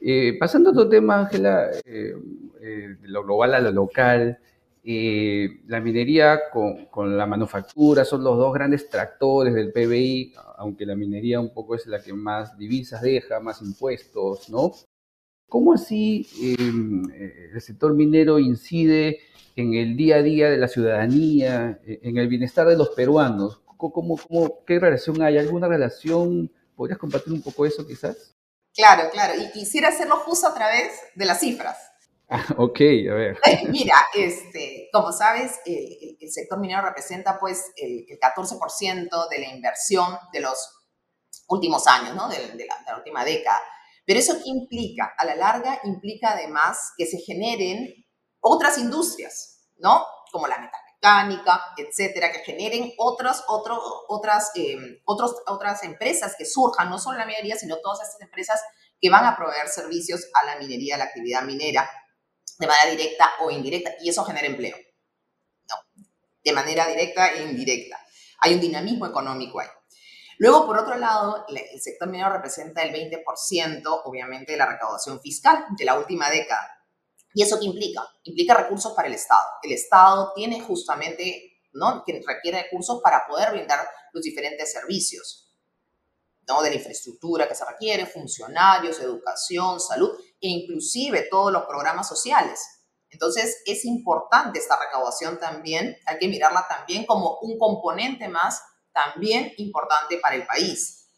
Eh, 0.00 0.36
pasando 0.38 0.70
a 0.70 0.72
otro 0.72 0.88
tema, 0.88 1.18
Ángela, 1.18 1.68
eh, 1.84 2.14
de 2.60 3.08
lo 3.08 3.24
global 3.24 3.54
a 3.54 3.60
lo 3.60 3.72
local, 3.72 4.38
eh, 4.90 5.60
la 5.66 5.80
minería 5.80 6.40
con, 6.50 7.16
la 7.16 7.26
manufactura 7.26 8.06
son 8.06 8.24
los 8.24 8.38
dos 8.38 8.54
grandes 8.54 8.88
tractores 8.88 9.52
del 9.52 9.70
PBI, 9.70 10.32
aunque 10.56 10.86
la 10.86 10.94
minería 10.94 11.40
un 11.40 11.52
poco 11.52 11.74
es 11.74 11.86
la 11.86 12.00
que 12.00 12.14
más 12.14 12.56
divisas 12.56 13.02
deja, 13.02 13.38
más 13.38 13.60
impuestos, 13.60 14.48
¿no? 14.48 14.72
¿Cómo 15.48 15.72
así 15.72 16.28
em, 16.40 17.02
eh, 17.10 17.50
el 17.54 17.60
sector 17.60 17.94
minero 17.94 18.38
incide 18.38 19.20
en 19.56 19.74
el 19.74 19.96
día 19.96 20.16
a 20.16 20.22
día 20.22 20.50
de 20.50 20.58
la 20.58 20.68
ciudadanía, 20.68 21.80
en 21.84 22.16
el 22.18 22.28
bienestar 22.28 22.68
de 22.68 22.76
los 22.76 22.90
peruanos? 22.90 23.60
¿Cómo, 23.76 24.16
cómo, 24.16 24.64
qué 24.66 24.78
relación 24.78 25.22
hay? 25.22 25.38
¿Alguna 25.38 25.68
relación? 25.68 26.52
¿Podrías 26.76 26.98
compartir 26.98 27.32
un 27.32 27.42
poco 27.42 27.64
eso 27.64 27.86
quizás? 27.86 28.34
Claro, 28.74 29.10
claro. 29.10 29.34
Y 29.40 29.50
quisiera 29.50 29.88
hacerlo 29.88 30.16
justo 30.18 30.46
a 30.46 30.54
través 30.54 30.92
de 31.14 31.24
las 31.26 31.40
cifras. 31.40 31.76
Ah, 32.30 32.44
ok, 32.58 32.80
a 33.10 33.14
ver. 33.14 33.38
Mira, 33.70 33.94
este, 34.14 34.90
como 34.92 35.12
sabes, 35.12 35.60
el, 35.64 36.30
sector 36.30 36.60
minero 36.60 36.82
representa 36.82 37.38
pues 37.40 37.72
el, 37.74 38.04
14% 38.20 39.28
de 39.30 39.38
la 39.38 39.46
inversión 39.46 40.14
de 40.30 40.40
los 40.40 40.58
últimos 41.48 41.86
años, 41.86 42.14
¿no? 42.14 42.28
De, 42.28 42.66
la, 42.86 42.96
última 42.98 43.24
década. 43.24 43.58
Pero 44.08 44.20
eso 44.20 44.38
implica? 44.46 45.12
A 45.18 45.26
la 45.26 45.34
larga 45.34 45.80
implica 45.84 46.30
además 46.30 46.94
que 46.96 47.04
se 47.04 47.18
generen 47.18 48.06
otras 48.40 48.78
industrias, 48.78 49.68
¿no? 49.76 50.02
Como 50.32 50.46
la 50.46 50.56
metalmecánica, 50.58 51.74
etcétera, 51.76 52.32
que 52.32 52.38
generen 52.38 52.90
otras, 52.96 53.44
otras, 53.46 54.50
em, 54.54 54.98
otros, 55.04 55.34
otras 55.46 55.82
empresas 55.82 56.36
que 56.38 56.46
surjan, 56.46 56.88
no 56.88 56.98
solo 56.98 57.18
la 57.18 57.26
minería, 57.26 57.56
sino 57.56 57.76
todas 57.82 58.00
estas 58.00 58.22
empresas 58.22 58.62
que 58.98 59.10
van 59.10 59.26
a 59.26 59.36
proveer 59.36 59.68
servicios 59.68 60.26
a 60.40 60.46
la 60.46 60.56
minería, 60.56 60.94
a 60.94 60.98
la 60.98 61.04
actividad 61.04 61.42
minera, 61.42 61.86
de 62.58 62.66
manera 62.66 62.90
directa 62.90 63.30
o 63.42 63.50
indirecta, 63.50 63.92
y 64.00 64.08
eso 64.08 64.24
genera 64.24 64.46
empleo. 64.46 64.76
No, 65.68 66.04
de 66.44 66.52
manera 66.54 66.86
directa 66.86 67.28
e 67.34 67.42
indirecta. 67.42 68.00
Hay 68.40 68.54
un 68.54 68.60
dinamismo 68.60 69.04
económico 69.04 69.60
ahí. 69.60 69.68
Luego, 70.38 70.66
por 70.66 70.78
otro 70.78 70.96
lado, 70.96 71.44
el 71.48 71.80
sector 71.80 72.08
minero 72.08 72.30
representa 72.30 72.82
el 72.82 72.92
20%, 72.92 74.02
obviamente, 74.04 74.52
de 74.52 74.58
la 74.58 74.66
recaudación 74.66 75.20
fiscal 75.20 75.66
de 75.76 75.84
la 75.84 75.98
última 75.98 76.30
década. 76.30 76.84
¿Y 77.34 77.42
eso 77.42 77.58
qué 77.58 77.66
implica? 77.66 78.02
Implica 78.22 78.54
recursos 78.54 78.92
para 78.94 79.08
el 79.08 79.14
Estado. 79.14 79.46
El 79.62 79.72
Estado 79.72 80.32
tiene 80.34 80.60
justamente, 80.60 81.60
¿no? 81.72 82.04
Que 82.06 82.22
requiere 82.24 82.62
recursos 82.62 83.00
para 83.02 83.26
poder 83.26 83.50
brindar 83.50 83.80
los 84.12 84.22
diferentes 84.22 84.72
servicios, 84.72 85.52
¿no? 86.46 86.62
De 86.62 86.70
la 86.70 86.76
infraestructura 86.76 87.48
que 87.48 87.56
se 87.56 87.64
requiere, 87.64 88.06
funcionarios, 88.06 89.00
educación, 89.00 89.80
salud, 89.80 90.10
e 90.40 90.48
inclusive 90.48 91.26
todos 91.28 91.52
los 91.52 91.64
programas 91.64 92.08
sociales. 92.08 92.60
Entonces, 93.10 93.62
es 93.66 93.84
importante 93.84 94.60
esta 94.60 94.78
recaudación 94.78 95.40
también, 95.40 95.96
hay 96.06 96.18
que 96.18 96.28
mirarla 96.28 96.66
también 96.68 97.06
como 97.06 97.38
un 97.40 97.58
componente 97.58 98.28
más 98.28 98.62
también 99.04 99.52
importante 99.58 100.18
para 100.18 100.34
el 100.34 100.46
país. 100.46 101.08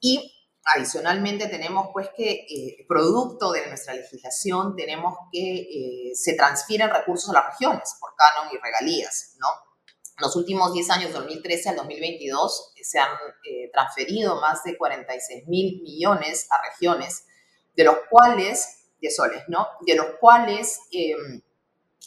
Y 0.00 0.30
adicionalmente 0.64 1.48
tenemos 1.48 1.88
pues 1.92 2.08
que, 2.16 2.30
eh, 2.30 2.84
producto 2.88 3.52
de 3.52 3.66
nuestra 3.66 3.94
legislación, 3.94 4.74
tenemos 4.76 5.14
que 5.32 5.54
eh, 5.54 6.12
se 6.14 6.34
transfieren 6.34 6.90
recursos 6.90 7.30
a 7.30 7.34
las 7.34 7.46
regiones 7.46 7.96
por 8.00 8.14
canon 8.16 8.52
y 8.52 8.58
regalías, 8.58 9.36
¿no? 9.38 9.48
En 10.16 10.22
los 10.22 10.36
últimos 10.36 10.72
10 10.72 10.90
años, 10.90 11.12
2013 11.12 11.70
al 11.70 11.76
2022, 11.76 12.72
se 12.80 12.98
han 13.00 13.10
eh, 13.44 13.70
transferido 13.72 14.40
más 14.40 14.62
de 14.62 14.76
46 14.76 15.48
mil 15.48 15.82
millones 15.82 16.46
a 16.50 16.70
regiones 16.70 17.24
de 17.74 17.84
los 17.84 17.96
cuales, 18.08 18.86
de 19.00 19.10
soles, 19.10 19.42
¿no? 19.48 19.66
De 19.86 19.96
los 19.96 20.06
cuales 20.20 20.78
em, 20.92 21.42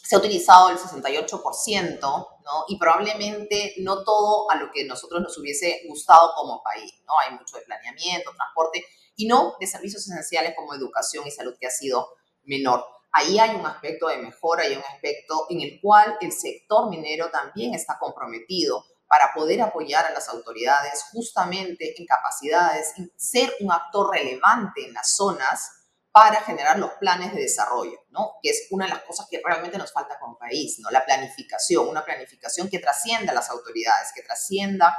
se 0.04 0.14
ha 0.14 0.18
utilizado 0.18 0.70
el 0.70 0.78
68%, 0.78 2.00
¿no? 2.00 2.64
Y 2.68 2.78
probablemente 2.78 3.74
no 3.78 4.04
todo 4.04 4.50
a 4.50 4.56
lo 4.56 4.70
que 4.72 4.84
nosotros 4.84 5.20
nos 5.20 5.36
hubiese 5.38 5.82
gustado 5.88 6.32
como 6.34 6.62
país, 6.62 6.92
¿no? 7.06 7.12
Hay 7.18 7.34
mucho 7.36 7.56
de 7.56 7.62
planeamiento, 7.62 8.32
transporte, 8.34 8.84
y 9.16 9.26
no 9.26 9.54
de 9.60 9.66
servicios 9.66 10.06
esenciales 10.06 10.54
como 10.56 10.74
educación 10.74 11.26
y 11.26 11.30
salud 11.30 11.56
que 11.58 11.66
ha 11.66 11.70
sido 11.70 12.08
menor. 12.44 12.84
Ahí 13.12 13.38
hay 13.38 13.54
un 13.56 13.66
aspecto 13.66 14.08
de 14.08 14.18
mejora, 14.18 14.64
hay 14.64 14.76
un 14.76 14.82
aspecto 14.82 15.46
en 15.50 15.60
el 15.60 15.80
cual 15.80 16.16
el 16.20 16.32
sector 16.32 16.88
minero 16.88 17.30
también 17.30 17.74
está 17.74 17.98
comprometido 17.98 18.84
para 19.08 19.32
poder 19.34 19.60
apoyar 19.62 20.04
a 20.06 20.10
las 20.10 20.28
autoridades 20.28 21.04
justamente 21.12 21.94
en 21.98 22.06
capacidades, 22.06 22.92
en 22.98 23.10
ser 23.16 23.52
un 23.60 23.72
actor 23.72 24.10
relevante 24.10 24.84
en 24.84 24.92
las 24.92 25.16
zonas 25.16 25.77
para 26.12 26.40
generar 26.42 26.78
los 26.78 26.92
planes 26.94 27.34
de 27.34 27.42
desarrollo, 27.42 28.04
¿no? 28.10 28.34
Que 28.42 28.50
es 28.50 28.66
una 28.70 28.86
de 28.86 28.92
las 28.92 29.02
cosas 29.02 29.26
que 29.30 29.40
realmente 29.44 29.78
nos 29.78 29.92
falta 29.92 30.18
como 30.18 30.38
país, 30.38 30.78
¿no? 30.80 30.90
La 30.90 31.04
planificación, 31.04 31.88
una 31.88 32.04
planificación 32.04 32.68
que 32.68 32.78
trascienda 32.78 33.32
a 33.32 33.34
las 33.34 33.50
autoridades, 33.50 34.12
que 34.14 34.22
trascienda 34.22 34.96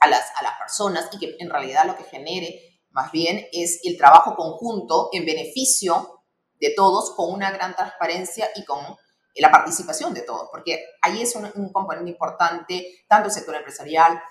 a 0.00 0.06
las, 0.06 0.24
a 0.36 0.42
las 0.42 0.58
personas 0.58 1.08
y 1.12 1.18
que 1.18 1.36
en 1.38 1.50
realidad 1.50 1.84
lo 1.84 1.96
que 1.96 2.04
genere 2.04 2.74
más 2.90 3.10
bien 3.10 3.46
es 3.52 3.80
el 3.84 3.96
trabajo 3.96 4.36
conjunto 4.36 5.10
en 5.12 5.26
beneficio 5.26 6.22
de 6.60 6.70
todos 6.70 7.14
con 7.16 7.32
una 7.32 7.50
gran 7.50 7.74
transparencia 7.74 8.48
y 8.54 8.64
con 8.64 8.96
la 9.34 9.50
participación 9.50 10.14
de 10.14 10.22
todos, 10.22 10.48
porque 10.50 10.84
ahí 11.02 11.22
es 11.22 11.34
un, 11.34 11.72
componente 11.72 12.10
importante, 12.10 13.04
tanto 13.08 13.28
el 13.28 13.34
sector 13.34 13.56
empresarial, 13.56 14.22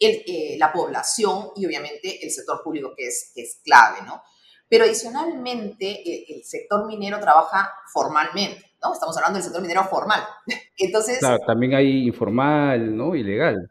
eh, 0.00 0.56
la 0.58 0.72
población 0.72 1.52
y 1.56 1.64
obviamente 1.66 2.24
el 2.24 2.30
sector 2.32 2.62
público 2.62 2.92
que 2.96 3.06
es, 3.06 3.32
es 3.36 3.60
clave, 3.62 4.02
¿no? 4.02 4.22
Pero 4.68 4.84
adicionalmente 4.84 6.32
el, 6.32 6.44
sector 6.44 6.86
minero 6.86 7.18
trabaja 7.20 7.72
formalmente, 7.92 8.72
¿no? 8.82 8.92
Estamos 8.92 9.16
hablando 9.16 9.36
del 9.36 9.44
sector 9.44 9.62
minero 9.62 9.84
formal. 9.84 10.22
Entonces... 10.76 11.18
Claro, 11.18 11.38
también 11.46 11.74
hay 11.74 12.06
informal, 12.06 12.96
¿no? 12.96 13.14
Ilegal. 13.14 13.68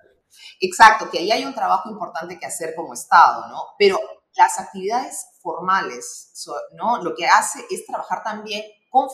Exacto, 0.60 1.10
que 1.10 1.20
ahí 1.20 1.32
hay 1.32 1.46
un 1.46 1.54
trabajo 1.54 1.90
importante 1.90 2.38
que 2.40 2.46
hacer 2.46 2.74
como 2.76 2.94
Estado, 2.94 3.48
¿no? 3.48 3.62
Pero 3.78 4.00
las 4.36 4.60
actividades 4.60 5.28
formales, 5.42 6.34
¿no? 6.74 7.02
Lo 7.02 7.16
que 7.16 7.26
hace 7.26 7.60
es 7.70 7.86
trabajar 7.86 8.24
también 8.24 8.64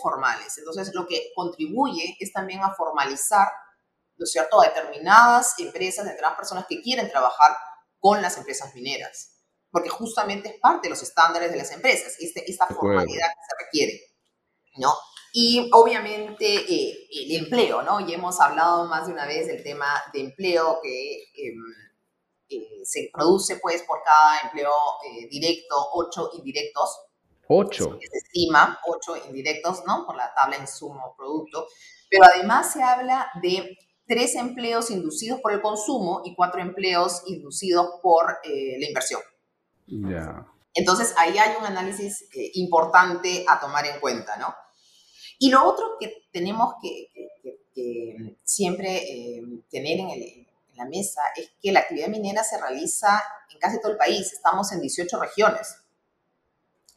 formales. 0.02 0.58
Entonces, 0.58 0.94
lo 0.94 1.06
que 1.06 1.32
contribuye 1.36 2.16
es 2.20 2.32
también 2.32 2.62
a 2.62 2.74
formalizar, 2.74 3.48
¿no 4.18 4.24
es 4.24 4.32
cierto?, 4.32 4.62
a 4.62 4.68
determinadas 4.68 5.60
empresas, 5.60 6.06
determinadas 6.06 6.38
personas 6.38 6.66
que 6.68 6.82
quieren 6.82 7.10
trabajar 7.10 7.56
con 8.00 8.22
las 8.22 8.38
empresas 8.38 8.74
mineras, 8.76 9.33
porque 9.74 9.90
justamente 9.90 10.50
es 10.50 10.60
parte 10.60 10.88
de 10.88 10.92
los 10.92 11.02
estándares 11.02 11.52
de 11.52 11.58
las 11.58 11.72
empresas, 11.72 12.16
este, 12.20 12.50
esta 12.50 12.68
formalidad 12.68 13.28
que 13.28 13.42
se 13.50 13.66
requiere, 13.66 14.02
¿no? 14.78 14.94
Y 15.34 15.68
obviamente 15.74 16.46
eh, 16.46 17.08
el 17.12 17.44
empleo, 17.44 17.82
¿no? 17.82 18.00
Y 18.00 18.14
hemos 18.14 18.40
hablado 18.40 18.86
más 18.86 19.08
de 19.08 19.14
una 19.14 19.26
vez 19.26 19.48
del 19.48 19.64
tema 19.64 19.88
de 20.14 20.22
empleo 20.22 20.80
que 20.84 21.24
em, 21.36 21.60
eh, 22.50 22.86
se 22.86 23.10
produce 23.12 23.58
pues 23.58 23.82
por 23.82 24.04
cada 24.04 24.42
empleo 24.42 24.72
eh, 25.10 25.28
directo, 25.28 25.76
ocho 25.94 26.30
indirectos, 26.36 27.00
Ocho. 27.48 27.98
Se 28.00 28.18
estima 28.18 28.80
ocho 28.88 29.18
indirectos, 29.28 29.84
¿no? 29.86 30.06
Por 30.06 30.16
la 30.16 30.34
tabla 30.34 30.58
insumo 30.58 31.14
producto. 31.18 31.68
Pero 32.10 32.24
además 32.24 32.72
se 32.72 32.82
habla 32.82 33.30
de 33.42 33.78
tres 34.08 34.36
empleos 34.36 34.90
inducidos 34.92 35.42
por 35.42 35.52
el 35.52 35.62
consumo 35.62 36.22
y 36.24 36.36
cuatro 36.36 36.62
empleos 36.62 37.24
inducidos 37.26 38.00
por 38.02 38.38
eh, 38.44 38.78
la 38.80 38.88
inversión. 38.88 39.22
Ya. 39.88 40.46
Entonces 40.74 41.14
ahí 41.18 41.38
hay 41.38 41.56
un 41.60 41.66
análisis 41.66 42.24
eh, 42.34 42.52
importante 42.56 43.46
a 43.48 43.60
tomar 43.60 43.86
en 43.86 44.00
cuenta, 44.00 44.38
¿no? 44.38 44.54
Y 45.40 45.50
lo 45.50 45.64
otro 45.64 45.98
que 46.00 46.28
tenemos 46.32 46.76
que, 46.82 47.10
siempre 48.44 48.98
eh, 48.98 49.42
tener 49.70 50.00
en, 50.00 50.10
en, 50.12 50.48
la 50.76 50.86
mesa 50.86 51.22
es 51.36 51.52
que 51.62 51.72
la 51.72 51.82
actividad 51.82 52.08
minera 52.08 52.44
se 52.44 52.60
realiza 52.60 53.22
en 53.52 53.60
casi 53.60 53.80
todo 53.80 53.92
el 53.92 53.98
país. 53.98 54.32
Estamos 54.34 54.72
en 54.72 54.82
18 54.82 55.20
regiones. 55.20 55.76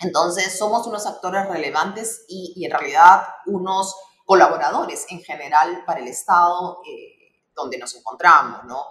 Entonces, 0.00 0.58
somos 0.58 0.86
unos 0.86 1.06
actores 1.06 1.48
relevantes 1.48 2.24
y, 2.28 2.64
en 2.64 2.70
realidad 2.70 3.22
unos 3.46 3.94
colaboradores 4.24 5.06
en 5.10 5.22
general 5.22 5.84
para 5.86 6.00
el 6.00 6.08
Estado 6.08 6.80
eh, 6.86 7.32
donde 7.54 7.78
nos 7.78 7.94
encontramos, 7.94 8.64
¿no? 8.64 8.84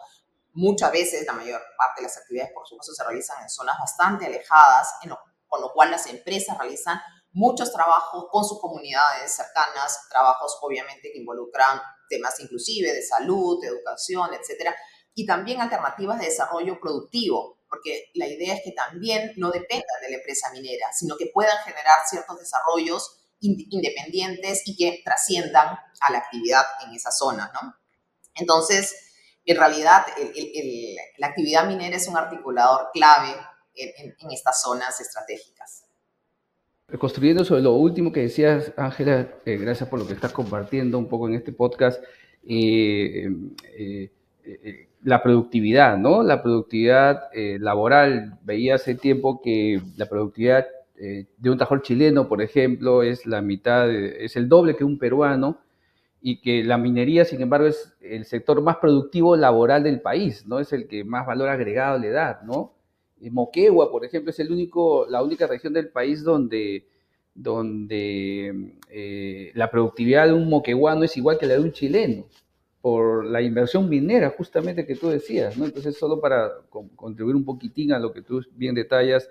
Muchas 0.55 0.89
veces, 0.91 1.25
la 1.25 1.33
mayor 1.33 1.61
parte 1.77 2.01
de 2.01 2.07
las 2.07 2.17
actividades, 2.17 2.53
por 2.53 2.65
supuesto, 2.65 2.93
se 2.93 3.03
realizan 3.03 3.43
en 3.43 3.49
zonas 3.49 3.77
bastante 3.77 4.25
alejadas, 4.25 4.89
con 5.47 5.61
lo 5.61 5.73
cual 5.73 5.91
las 5.91 6.07
empresas 6.07 6.57
realizan 6.57 6.97
muchos 7.33 7.73
trabajos 7.73 8.27
con 8.31 8.45
sus 8.45 8.61
comunidades 8.61 9.35
cercanas, 9.35 10.07
trabajos 10.09 10.57
obviamente 10.61 11.11
que 11.11 11.19
involucran 11.19 11.81
temas 12.09 12.39
inclusive 12.39 12.93
de 12.93 13.01
salud, 13.01 13.61
de 13.61 13.67
educación, 13.67 14.33
etcétera, 14.33 14.73
y 15.13 15.25
también 15.25 15.59
alternativas 15.59 16.19
de 16.19 16.27
desarrollo 16.27 16.79
productivo, 16.79 17.59
porque 17.67 18.11
la 18.13 18.27
idea 18.27 18.55
es 18.55 18.61
que 18.63 18.71
también 18.71 19.33
no 19.35 19.51
dependan 19.51 20.01
de 20.01 20.11
la 20.11 20.17
empresa 20.17 20.49
minera, 20.53 20.87
sino 20.93 21.17
que 21.17 21.31
puedan 21.33 21.57
generar 21.65 21.99
ciertos 22.09 22.39
desarrollos 22.39 23.17
independientes 23.41 24.61
y 24.65 24.77
que 24.77 25.01
trasciendan 25.03 25.77
a 25.99 26.11
la 26.11 26.19
actividad 26.19 26.63
en 26.85 26.95
esa 26.95 27.11
zona, 27.11 27.51
¿no? 27.53 27.75
Entonces, 28.35 29.04
en 29.45 29.57
realidad, 29.57 30.05
la 31.17 31.27
actividad 31.27 31.67
minera 31.67 31.95
es 31.95 32.07
un 32.07 32.17
articulador 32.17 32.87
clave 32.93 33.29
en, 33.75 34.31
estas 34.31 34.61
zonas 34.61 34.99
estratégicas. 34.99 35.85
Construyendo 36.99 37.43
sobre 37.43 37.61
lo 37.61 37.73
último 37.73 38.11
que 38.11 38.21
decías, 38.21 38.71
Ángela, 38.77 39.27
eh, 39.45 39.57
gracias 39.57 39.89
por 39.89 39.99
lo 39.99 40.07
que 40.07 40.13
estás 40.13 40.31
compartiendo 40.31 40.97
un 40.97 41.07
poco 41.07 41.27
en 41.27 41.35
este 41.35 41.51
podcast. 41.51 42.03
Eh, 42.47 43.27
eh, 43.77 44.11
la 45.03 45.21
productividad, 45.21 45.97
¿no? 45.97 46.23
La 46.23 46.41
productividad 46.41 47.29
laboral. 47.33 48.39
Veía 48.43 48.75
hace 48.75 48.95
tiempo 48.95 49.41
que 49.43 49.79
la 49.97 50.07
productividad 50.07 50.65
de 50.95 51.49
un 51.49 51.57
tajol 51.57 51.83
chileno, 51.83 52.27
por 52.27 52.41
ejemplo, 52.41 53.03
es 53.03 53.25
la 53.27 53.41
mitad, 53.41 53.91
es 53.91 54.35
el 54.35 54.47
doble 54.49 54.75
que 54.75 54.83
un 54.83 54.97
peruano 54.97 55.59
y 56.27 56.37
que 56.41 56.63
la 56.63 56.79
minería, 56.79 57.23
sin 57.23 57.39
embargo, 57.39 57.67
es 57.67 57.95
el 58.01 58.25
sector 58.25 58.59
más 58.59 58.77
productivo 58.77 59.35
laboral 59.35 59.83
del 59.83 60.01
país, 60.01 60.43
¿no? 60.47 60.59
Es 60.59 60.73
el 60.73 60.87
que 60.87 61.03
más 61.03 61.27
valor 61.27 61.49
agregado 61.49 61.99
le 61.99 62.09
da, 62.09 62.41
¿no? 62.43 62.73
Moquegua, 63.29 63.91
por 63.91 64.03
ejemplo, 64.03 64.31
es 64.31 64.39
el 64.39 64.51
único, 64.51 65.05
la 65.07 65.21
única 65.21 65.45
región 65.45 65.71
del 65.73 65.89
país 65.89 66.23
donde, 66.23 66.87
donde 67.35 68.71
eh, 68.89 69.51
la 69.53 69.69
productividad 69.69 70.25
de 70.25 70.33
un 70.33 70.49
moqueguano 70.49 71.03
es 71.03 71.15
igual 71.15 71.37
que 71.37 71.45
la 71.45 71.53
de 71.53 71.59
un 71.59 71.71
chileno, 71.71 72.25
por 72.81 73.23
la 73.23 73.43
inversión 73.43 73.87
minera 73.87 74.31
justamente 74.31 74.83
que 74.87 74.95
tú 74.95 75.09
decías, 75.09 75.55
¿no? 75.55 75.65
Entonces, 75.65 75.95
solo 75.95 76.19
para 76.19 76.53
contribuir 76.95 77.35
un 77.35 77.45
poquitín 77.45 77.93
a 77.93 77.99
lo 77.99 78.11
que 78.11 78.23
tú 78.23 78.41
bien 78.55 78.73
detallas, 78.73 79.29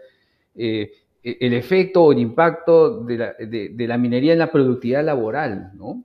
eh, 0.55 0.93
el 1.25 1.55
efecto 1.55 2.05
o 2.05 2.13
el 2.13 2.21
impacto 2.21 3.01
de 3.01 3.19
la, 3.19 3.33
de 3.33 3.87
la, 3.89 3.99
minería 3.99 4.33
en 4.33 4.39
la 4.39 4.53
productividad 4.53 5.05
laboral, 5.05 5.73
¿no? 5.75 6.05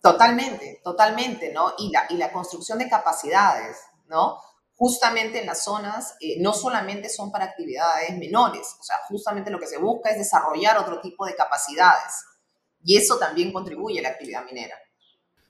Totalmente, 0.00 0.80
totalmente, 0.82 1.52
¿no? 1.52 1.74
Y 1.78 1.90
la, 1.90 2.06
y 2.08 2.16
la 2.16 2.32
construcción 2.32 2.78
de 2.78 2.88
capacidades, 2.88 3.76
¿no? 4.08 4.38
Justamente 4.76 5.40
en 5.40 5.46
las 5.46 5.62
zonas 5.62 6.16
eh, 6.20 6.36
no 6.40 6.54
solamente 6.54 7.10
son 7.10 7.30
para 7.30 7.44
actividades 7.44 8.16
menores, 8.16 8.76
o 8.80 8.82
sea, 8.82 8.96
justamente 9.08 9.50
lo 9.50 9.58
que 9.58 9.66
se 9.66 9.78
busca 9.78 10.10
es 10.10 10.16
desarrollar 10.16 10.78
otro 10.78 11.00
tipo 11.00 11.26
de 11.26 11.34
capacidades 11.34 12.24
y 12.82 12.96
eso 12.96 13.18
también 13.18 13.52
contribuye 13.52 13.98
a 13.98 14.02
la 14.02 14.08
actividad 14.08 14.44
minera. 14.44 14.74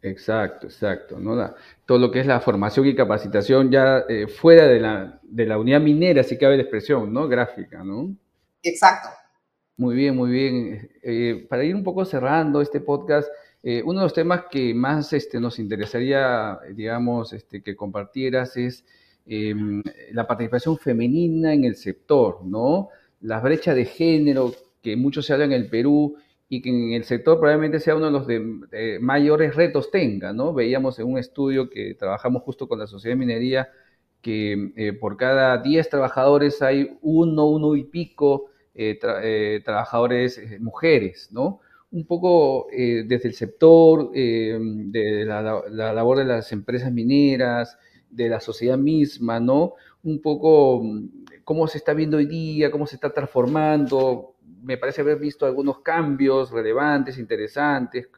Exacto, 0.02 0.66
exacto. 0.66 1.18
¿no? 1.18 1.54
todo 1.84 1.98
lo 1.98 2.10
que 2.10 2.20
es 2.20 2.26
la 2.26 2.40
formación 2.40 2.86
y 2.86 2.96
capacitación 2.96 3.70
ya 3.70 4.04
eh, 4.08 4.26
fuera 4.26 4.66
de 4.66 4.80
la, 4.80 5.20
de 5.22 5.46
la 5.46 5.58
unidad 5.58 5.80
minera, 5.80 6.22
si 6.22 6.38
cabe 6.38 6.56
la 6.56 6.62
expresión, 6.62 7.12
¿no? 7.12 7.28
Gráfica, 7.28 7.84
¿no? 7.84 8.16
Exacto. 8.62 9.08
Muy 9.76 9.94
bien, 9.94 10.16
muy 10.16 10.30
bien. 10.30 10.90
Eh, 11.02 11.46
para 11.48 11.64
ir 11.64 11.74
un 11.74 11.84
poco 11.84 12.04
cerrando 12.04 12.60
este 12.60 12.80
podcast, 12.80 13.28
eh, 13.62 13.82
uno 13.84 14.00
de 14.00 14.04
los 14.04 14.14
temas 14.14 14.44
que 14.50 14.72
más 14.74 15.12
este, 15.12 15.38
nos 15.38 15.58
interesaría, 15.58 16.58
digamos, 16.74 17.32
este, 17.32 17.62
que 17.62 17.76
compartieras 17.76 18.56
es 18.56 18.84
em, 19.26 19.82
la 20.12 20.26
participación 20.26 20.78
femenina 20.78 21.52
en 21.52 21.64
el 21.64 21.76
sector, 21.76 22.44
¿no? 22.44 22.88
Las 23.20 23.42
brechas 23.42 23.76
de 23.76 23.84
género 23.84 24.54
que 24.82 24.96
mucho 24.96 25.20
se 25.20 25.34
habla 25.34 25.44
en 25.44 25.52
el 25.52 25.68
Perú 25.68 26.16
y 26.48 26.62
que 26.62 26.70
en 26.70 26.92
el 26.94 27.04
sector 27.04 27.38
probablemente 27.38 27.80
sea 27.80 27.96
uno 27.96 28.06
de 28.06 28.12
los 28.12 28.26
de, 28.26 28.98
mayores 29.00 29.54
retos 29.54 29.90
tenga, 29.90 30.32
¿no? 30.32 30.54
Veíamos 30.54 30.98
en 30.98 31.06
un 31.06 31.18
estudio 31.18 31.68
que 31.68 31.94
trabajamos 31.94 32.42
justo 32.42 32.66
con 32.66 32.78
la 32.78 32.86
Sociedad 32.86 33.14
de 33.14 33.18
Minería 33.18 33.68
que 34.22 34.72
eh, 34.76 34.92
por 34.94 35.16
cada 35.16 35.58
10 35.58 35.88
trabajadores 35.88 36.62
hay 36.62 36.98
uno, 37.02 37.46
uno 37.46 37.76
y 37.76 37.84
pico 37.84 38.46
eh, 38.74 39.60
trabajadores 39.64 40.40
mujeres, 40.60 41.28
¿no? 41.32 41.60
Un 41.92 42.06
poco 42.06 42.68
eh, 42.70 43.04
desde 43.06 43.28
el 43.28 43.34
sector, 43.34 44.10
eh, 44.14 44.56
de 44.60 45.24
la, 45.24 45.92
labor 45.92 46.18
de 46.18 46.24
las 46.24 46.52
empresas 46.52 46.92
mineras, 46.92 47.78
de 48.08 48.28
la 48.28 48.40
sociedad 48.40 48.78
misma, 48.78 49.40
¿no? 49.40 49.74
Un 50.02 50.20
poco 50.22 50.82
mm, 50.82 51.08
cómo 51.44 51.66
se 51.66 51.78
está 51.78 51.92
viendo 51.94 52.18
hoy 52.18 52.26
día, 52.26 52.70
cómo 52.70 52.86
se 52.86 52.96
está 52.96 53.10
transformando. 53.12 54.36
Me 54.62 54.76
parece 54.76 55.00
haber 55.00 55.18
visto 55.18 55.46
algunos 55.46 55.80
cambios 55.80 56.50
relevantes, 56.52 57.18
interesantes. 57.18 58.08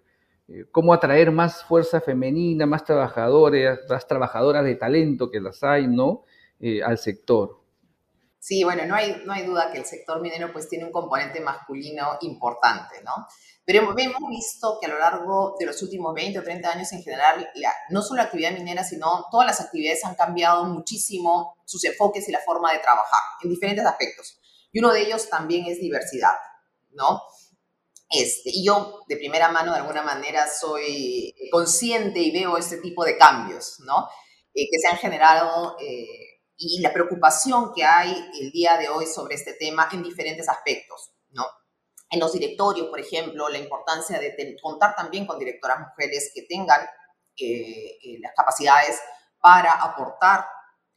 Eh, 0.49 0.67
cómo 0.71 0.93
atraer 0.93 1.31
más 1.31 1.65
fuerza 1.65 2.01
femenina, 2.01 2.67
más 2.67 2.85
trabajadores, 2.85 3.81
más 3.89 4.07
trabajadoras 4.07 4.65
de 4.65 4.75
talento 4.77 5.31
que 5.31 5.41
las 5.41 5.63
hay, 5.63 5.87
¿no? 5.87 6.25
al 6.85 6.97
sector. 6.97 7.62
Sí, 8.45 8.65
bueno, 8.65 8.85
no 8.87 8.97
hay, 8.97 9.23
no 9.25 9.33
hay 9.33 9.47
duda 9.47 9.71
que 9.71 9.79
el 9.79 9.85
sector 9.85 10.21
minero 10.21 10.53
pues 10.53 10.69
tiene 10.69 10.85
un 10.85 10.91
componente 10.91 11.39
masculino 11.39 12.19
importante, 12.23 13.01
¿no? 13.05 13.29
Pero 13.65 13.95
hemos 13.97 14.29
visto 14.29 14.79
que 14.81 14.87
a 14.87 14.89
lo 14.89 14.99
largo 14.99 15.55
de 15.61 15.67
los 15.67 15.81
últimos 15.81 16.13
20 16.13 16.41
o 16.41 16.43
30 16.43 16.69
años 16.69 16.93
en 16.93 17.05
general, 17.05 17.49
no 17.91 18.03
solo 18.03 18.17
la 18.17 18.25
actividad 18.25 18.51
minera, 18.51 18.83
sino 18.83 19.27
todas 19.31 19.47
las 19.47 19.61
actividades 19.61 20.05
han 20.05 20.17
cambiado 20.17 20.65
muchísimo 20.65 21.55
sus 21.65 21.85
enfoques 21.85 22.29
y 22.29 22.33
la 22.33 22.41
forma 22.41 22.73
de 22.73 22.81
trabajar 22.81 23.21
en 23.45 23.51
diferentes 23.51 23.87
aspectos. 23.87 24.41
Y 24.73 24.81
uno 24.81 24.93
de 24.93 25.03
ellos 25.03 25.29
también 25.31 25.67
es 25.67 25.79
diversidad, 25.79 26.35
¿no? 26.91 27.23
Este, 28.11 28.51
y 28.51 28.67
yo 28.67 29.05
de 29.07 29.19
primera 29.19 29.53
mano 29.53 29.71
de 29.71 29.79
alguna 29.79 30.03
manera 30.03 30.49
soy 30.49 31.33
consciente 31.53 32.19
y 32.19 32.33
veo 32.33 32.57
este 32.57 32.79
tipo 32.79 33.05
de 33.05 33.17
cambios, 33.17 33.79
¿no? 33.87 34.09
Eh, 34.53 34.67
que 34.69 34.81
se 34.81 34.89
han 34.89 34.99
generado 34.99 35.77
eh, 35.79 36.32
y 36.65 36.81
la 36.81 36.93
preocupación 36.93 37.73
que 37.75 37.85
hay 37.85 38.31
el 38.41 38.51
día 38.51 38.77
de 38.77 38.89
hoy 38.89 39.07
sobre 39.07 39.35
este 39.35 39.55
tema 39.55 39.89
en 39.93 40.03
diferentes 40.03 40.49
aspectos, 40.49 41.13
¿no? 41.31 41.45
En 42.11 42.21
los 42.21 42.33
directorios, 42.33 42.89
por 42.89 43.01
ejemplo, 43.01 43.49
la 43.49 43.59
importancia 43.59 44.19
de 44.19 44.57
contar 44.63 44.95
también 44.95 45.27
con 45.27 45.39
directoras 45.39 45.81
mujeres 45.81 46.31
que 46.35 46.43
tengan 46.43 46.81
eh, 47.37 47.99
eh, 48.03 48.19
las 48.21 48.33
capacidades 48.37 49.01
para 49.41 49.73
aportar 49.73 50.45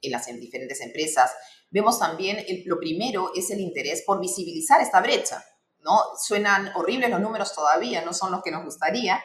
en 0.02 0.12
las 0.12 0.26
diferentes 0.26 0.82
empresas. 0.82 1.32
Vemos 1.70 1.98
también, 1.98 2.38
el, 2.48 2.63
lo 2.66 2.78
primero 2.78 3.32
es 3.34 3.50
el 3.50 3.62
interés 3.62 4.04
por 4.06 4.20
visibilizar 4.20 4.82
esta 4.82 5.02
brecha, 5.02 5.44
¿no? 5.80 5.98
Suenan 6.22 6.72
horribles 6.76 7.10
los 7.10 7.22
números 7.22 7.56
todavía, 7.56 8.04
no 8.04 8.13
son 8.13 8.32
los 8.32 8.44
que 8.44 8.52
nos 8.52 8.66
gustaría, 8.66 9.24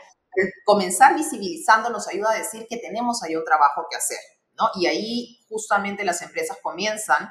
comenzar 0.64 1.17
visibilizando 1.17 1.91
nos 1.91 2.07
ayuda 2.07 2.31
a 2.31 2.38
decir 2.38 2.67
que 2.69 2.77
tenemos 2.77 3.23
ahí 3.25 3.35
un 3.35 3.45
trabajo 3.45 3.87
que 3.91 3.97
hacer, 3.97 4.19
¿no? 4.53 4.71
Y 4.77 4.87
ahí 4.87 5.39
justamente 5.51 6.05
las 6.05 6.23
empresas 6.23 6.57
comienzan 6.63 7.31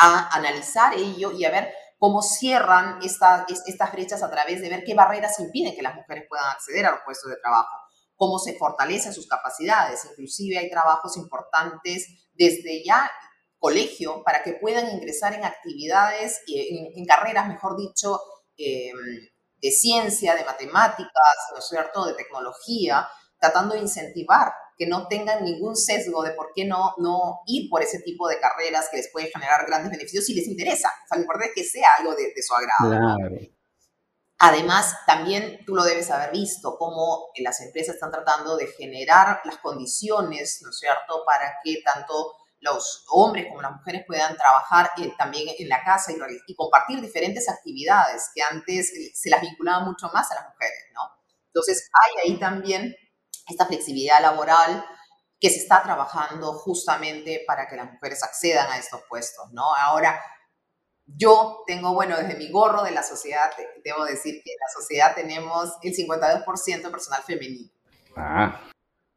a 0.00 0.36
analizar 0.36 0.94
ello 0.94 1.30
y 1.30 1.44
a 1.44 1.50
ver 1.50 1.72
cómo 1.98 2.22
cierran 2.22 3.00
estas 3.02 3.92
brechas 3.92 4.22
a 4.22 4.30
través 4.30 4.60
de 4.60 4.68
ver 4.68 4.84
qué 4.84 4.94
barreras 4.94 5.38
impiden 5.40 5.74
que 5.74 5.82
las 5.82 5.94
mujeres 5.94 6.24
puedan 6.28 6.46
acceder 6.50 6.86
a 6.86 6.92
los 6.92 7.00
puestos 7.04 7.30
de 7.30 7.36
trabajo, 7.36 7.76
cómo 8.16 8.38
se 8.38 8.56
fortalecen 8.56 9.12
sus 9.12 9.28
capacidades, 9.28 10.04
inclusive 10.04 10.58
hay 10.58 10.70
trabajos 10.70 11.16
importantes 11.16 12.30
desde 12.34 12.84
ya 12.84 13.10
colegio 13.58 14.22
para 14.24 14.42
que 14.42 14.54
puedan 14.54 14.88
ingresar 14.90 15.34
en 15.34 15.44
actividades, 15.44 16.40
en, 16.46 17.04
carreras, 17.04 17.48
mejor 17.48 17.76
dicho, 17.76 18.20
em, 18.56 19.28
de 19.60 19.70
ciencia, 19.72 20.36
de 20.36 20.44
matemáticas, 20.44 21.36
¿no 21.52 21.58
es 21.58 21.68
cierto?, 21.68 22.06
de 22.06 22.14
tecnología, 22.14 23.08
tratando 23.40 23.74
de 23.74 23.80
incentivar 23.80 24.52
que 24.78 24.86
no 24.86 25.08
tengan 25.08 25.44
ningún 25.44 25.76
sesgo 25.76 26.22
de 26.22 26.30
por 26.30 26.52
qué 26.54 26.64
no, 26.64 26.94
no 26.98 27.40
ir 27.46 27.68
por 27.68 27.82
ese 27.82 27.98
tipo 28.00 28.28
de 28.28 28.38
carreras 28.38 28.88
que 28.90 28.98
les 28.98 29.10
puede 29.10 29.28
generar 29.28 29.66
grandes 29.66 29.90
beneficios 29.90 30.24
si 30.24 30.34
les 30.34 30.46
interesa. 30.46 30.88
O 30.88 31.08
sea, 31.08 31.16
lo 31.16 31.22
importante 31.22 31.48
es 31.48 31.54
que 31.54 31.68
sea 31.68 31.88
algo 31.98 32.14
de, 32.14 32.32
su 32.40 32.54
agrado. 32.54 33.18
Además, 34.40 34.94
también 35.04 35.64
tú 35.66 35.74
lo 35.74 35.82
debes 35.82 36.12
haber 36.12 36.30
visto, 36.30 36.76
cómo 36.78 37.30
las 37.38 37.60
empresas 37.60 37.96
están 37.96 38.12
tratando 38.12 38.56
de 38.56 38.68
generar 38.68 39.40
las 39.44 39.58
condiciones, 39.58 40.60
¿no 40.62 40.70
es 40.70 40.78
cierto?, 40.78 41.24
para 41.26 41.56
que 41.64 41.82
tanto 41.84 42.36
los 42.60 43.04
hombres 43.10 43.46
como 43.48 43.62
las 43.62 43.72
mujeres 43.72 44.04
puedan 44.06 44.36
trabajar 44.36 44.90
eh, 44.98 45.12
también 45.18 45.48
en 45.58 45.68
la 45.68 45.82
casa 45.82 46.12
y, 46.12 46.16
y, 46.46 46.54
compartir 46.54 47.00
diferentes 47.00 47.48
actividades 47.48 48.30
que 48.34 48.42
antes 48.42 48.92
eh, 48.92 49.10
se 49.14 49.30
las 49.30 49.40
vinculaba 49.40 49.84
mucho 49.84 50.08
más 50.12 50.30
a 50.30 50.36
las 50.36 50.44
mujeres, 50.52 50.84
¿no? 50.92 51.02
Entonces, 51.46 51.88
hay 51.92 52.30
ahí 52.30 52.38
también 52.38 52.94
esta 53.48 53.66
flexibilidad 53.66 54.20
laboral 54.20 54.84
que 55.40 55.50
se 55.50 55.58
está 55.58 55.82
trabajando 55.82 56.52
justamente 56.54 57.44
para 57.46 57.68
que 57.68 57.76
las 57.76 57.92
mujeres 57.92 58.22
accedan 58.22 58.70
a 58.70 58.78
estos 58.78 59.02
puestos, 59.08 59.52
¿no? 59.52 59.74
Ahora, 59.74 60.20
yo 61.06 61.62
tengo, 61.66 61.94
bueno, 61.94 62.16
desde 62.18 62.36
mi 62.36 62.50
gorro 62.50 62.82
de 62.82 62.90
la 62.90 63.02
sociedad, 63.02 63.50
debo 63.84 64.04
decir 64.04 64.42
que 64.44 64.52
en 64.52 64.58
la 64.60 64.80
sociedad 64.80 65.14
tenemos 65.14 65.72
el 65.82 65.94
52% 65.94 66.82
de 66.82 66.90
personal 66.90 67.22
femenino. 67.22 67.70
Ah. 68.16 68.68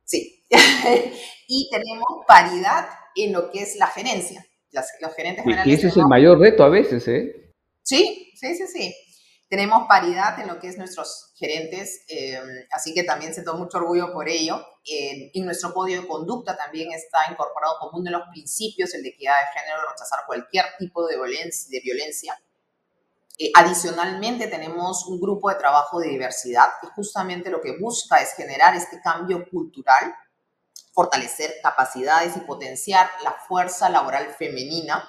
Sí. 0.06 0.46
y 1.48 1.70
tenemos 1.72 2.26
paridad 2.28 2.88
en 3.16 3.34
lo 3.34 3.50
que 3.52 3.64
es 3.64 3.76
la 3.76 3.88
gerencia. 3.88 4.46
los 4.72 5.16
gerentes 5.16 5.44
generales. 5.44 5.68
Y 5.68 5.74
ese 5.74 5.88
es 5.88 5.98
el 5.98 6.06
mayor 6.08 6.40
reto 6.40 6.64
a 6.64 6.70
veces, 6.70 7.08
¿eh? 7.08 7.52
Sí, 7.84 8.32
sí, 8.36 8.56
sí, 8.56 8.68
sí. 8.68 8.96
Tenemos 9.52 9.86
paridad 9.86 10.40
en 10.40 10.48
lo 10.48 10.62
que 10.62 10.70
es 10.70 10.78
nuestros 10.78 11.34
gerentes, 11.36 12.06
em, 12.08 12.66
así 12.72 12.94
que 12.94 13.04
también 13.04 13.34
siento 13.34 13.54
mucho 13.56 13.80
orgullo 13.80 14.14
por 14.14 14.30
ello. 14.30 14.66
en 14.86 15.46
nuestro 15.46 15.74
código 15.74 16.02
de 16.02 16.08
conducta 16.08 16.56
también 16.56 16.92
está 16.94 17.20
incorporado 17.30 17.76
como 17.80 18.00
uno 18.00 18.06
de 18.06 18.18
los 18.18 18.30
principios 18.30 18.94
el 18.96 19.04
de 19.04 19.10
equidad 19.10 19.34
de 19.34 19.60
género, 19.60 19.82
rechazar 19.92 20.26
cualquier 20.26 20.66
tipo 20.80 21.06
de 21.06 21.18
violencia. 21.18 21.68
De 21.70 21.82
violencia. 21.82 22.42
Eh, 23.38 23.52
adicionalmente, 23.54 24.48
tenemos 24.48 25.06
un 25.08 25.20
grupo 25.20 25.50
de 25.50 25.56
trabajo 25.56 26.00
de 26.00 26.08
diversidad 26.08 26.70
que 26.82 26.88
justamente 26.88 27.50
lo 27.50 27.62
que 27.62 27.78
busca 27.78 28.22
es 28.22 28.34
generar 28.34 28.74
este 28.76 29.02
cambio 29.02 29.48
cultural, 29.50 30.16
fortalecer 30.94 31.56
capacidades 31.62 32.38
y 32.38 32.40
potenciar 32.40 33.10
la 33.24 33.34
fuerza 33.34 33.90
laboral 33.90 34.34
femenina 34.34 35.08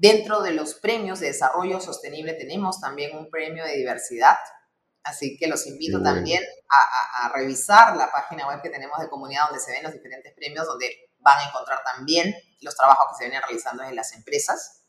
Dentro 0.00 0.40
de 0.40 0.52
los 0.52 0.76
premios 0.76 1.20
de 1.20 1.26
desarrollo 1.26 1.78
sostenible 1.78 2.32
tenemos 2.32 2.80
también 2.80 3.14
un 3.14 3.28
premio 3.28 3.66
de 3.66 3.76
diversidad, 3.76 4.38
así 5.02 5.36
que 5.36 5.46
los 5.46 5.66
invito 5.66 6.02
también 6.02 6.42
a, 6.70 7.28
revisar 7.34 7.94
la 7.98 8.10
página 8.10 8.48
web 8.48 8.62
que 8.62 8.70
tenemos 8.70 8.98
de 8.98 9.10
comunidad 9.10 9.48
donde 9.48 9.60
se 9.60 9.72
ven 9.72 9.82
los 9.82 9.92
diferentes 9.92 10.32
premios, 10.34 10.66
donde 10.66 11.10
van 11.18 11.36
a 11.40 11.48
encontrar 11.50 11.84
también 11.84 12.34
los 12.62 12.74
trabajos 12.74 13.08
que 13.10 13.16
se 13.18 13.24
vienen 13.28 13.42
realizando 13.42 13.82
en 13.82 13.94
las 13.94 14.14
empresas. 14.14 14.86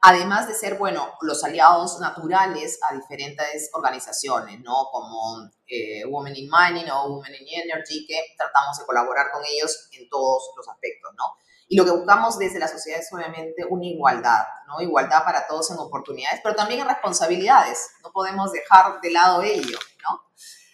además 0.00 0.46
de 0.46 0.54
ser, 0.54 0.78
bueno, 0.78 1.12
los 1.22 1.42
aliados 1.42 1.98
naturales 1.98 2.78
a 2.88 2.94
diferentes 2.94 3.68
organizaciones, 3.72 4.60
¿no? 4.60 4.86
Como 4.92 5.50
eh, 5.66 6.04
Women 6.06 6.36
in 6.36 6.48
Mining 6.48 6.90
o 6.90 7.08
Women 7.08 7.34
in 7.34 7.62
Energy, 7.62 8.06
que 8.06 8.34
tratamos 8.38 8.78
de 8.78 8.84
colaborar 8.84 9.32
con 9.32 9.42
ellos 9.44 9.88
en 9.90 10.08
todos 10.08 10.52
los 10.56 10.68
aspectos, 10.68 11.12
¿no? 11.16 11.24
Y 11.72 11.76
lo 11.76 11.86
que 11.86 11.90
buscamos 11.90 12.38
desde 12.38 12.58
la 12.58 12.68
sociedad 12.68 13.00
es 13.00 13.10
obviamente 13.14 13.64
una 13.66 13.86
igualdad, 13.86 14.44
¿no? 14.66 14.82
Igualdad 14.82 15.24
para 15.24 15.46
todos 15.46 15.70
en 15.70 15.78
oportunidades, 15.78 16.38
pero 16.42 16.54
también 16.54 16.80
en 16.80 16.86
responsabilidades. 16.86 17.92
No 18.02 18.12
podemos 18.12 18.52
dejar 18.52 19.00
de 19.00 19.10
lado 19.10 19.42
ello, 19.42 19.78
¿no? 20.02 20.20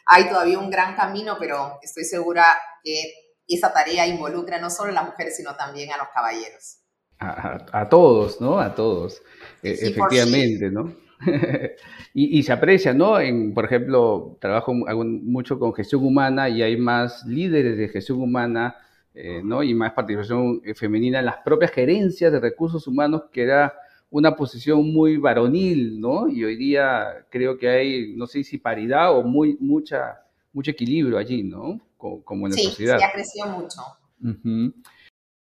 Hay 0.06 0.28
todavía 0.28 0.58
un 0.58 0.70
gran 0.70 0.96
camino, 0.96 1.37
pero 1.38 1.78
estoy 1.82 2.02
segura 2.02 2.44
que 2.82 3.12
esa 3.46 3.72
tarea 3.72 4.08
involucra 4.08 4.58
no 4.58 4.70
solo 4.70 4.90
a 4.90 4.94
las 4.94 5.04
mujeres, 5.04 5.37
sino 5.37 5.54
también 5.54 5.92
a 5.92 5.98
los 5.98 6.08
caballeros. 6.08 6.78
A, 7.20 7.88
todos, 7.88 8.40
¿no? 8.40 8.58
A 8.58 8.74
todos, 8.74 9.22
e, 9.62 9.70
efectivamente, 9.70 10.68
¿no? 10.68 10.96
y, 12.12 12.42
se 12.42 12.52
aprecia, 12.52 12.92
¿no? 12.92 13.20
En, 13.20 13.54
por 13.54 13.66
ejemplo, 13.66 14.37
trabajo 14.40 14.74
mucho 14.74 15.61
con 15.61 15.74
gestión 15.74 16.04
humana 16.04 16.48
y 16.48 16.61
hay 16.61 16.76
más 16.76 17.24
líderes 17.24 17.78
de 17.78 17.88
gestión 17.88 18.20
humana, 18.20 18.76
eh, 19.20 19.42
¿no? 19.42 19.62
Y 19.62 19.74
más 19.74 19.92
participación 19.92 20.61
eh, 20.64 20.74
femenina 20.74 21.18
en 21.18 21.26
las 21.26 21.38
propias 21.38 21.72
gerencias 21.72 22.31
de 22.31 22.38
recursos 22.38 22.87
humanos, 22.87 23.24
que 23.33 23.42
era 23.42 23.74
una 24.11 24.37
posición 24.37 24.92
muy 24.92 25.16
varonil, 25.16 26.00
¿no? 26.00 26.28
Y 26.28 26.44
hoy 26.44 26.57
día 26.57 27.26
creo 27.28 27.59
que 27.59 27.68
hay, 27.68 28.14
no 28.16 28.26
sé 28.26 28.44
si 28.44 28.59
paridad 28.59 29.16
o 29.16 29.22
muy, 29.22 29.57
mucha, 29.61 30.22
mucho 30.52 30.70
equilibrio 30.70 31.18
allí, 31.18 31.42
¿no? 31.42 31.81
Como, 31.96 32.46
en 32.46 32.52
la 32.52 32.59
sociedad. 32.59 32.98
Sí, 32.98 33.04
ha 33.04 33.12
crecido 33.12 33.46
mucho. 33.48 33.81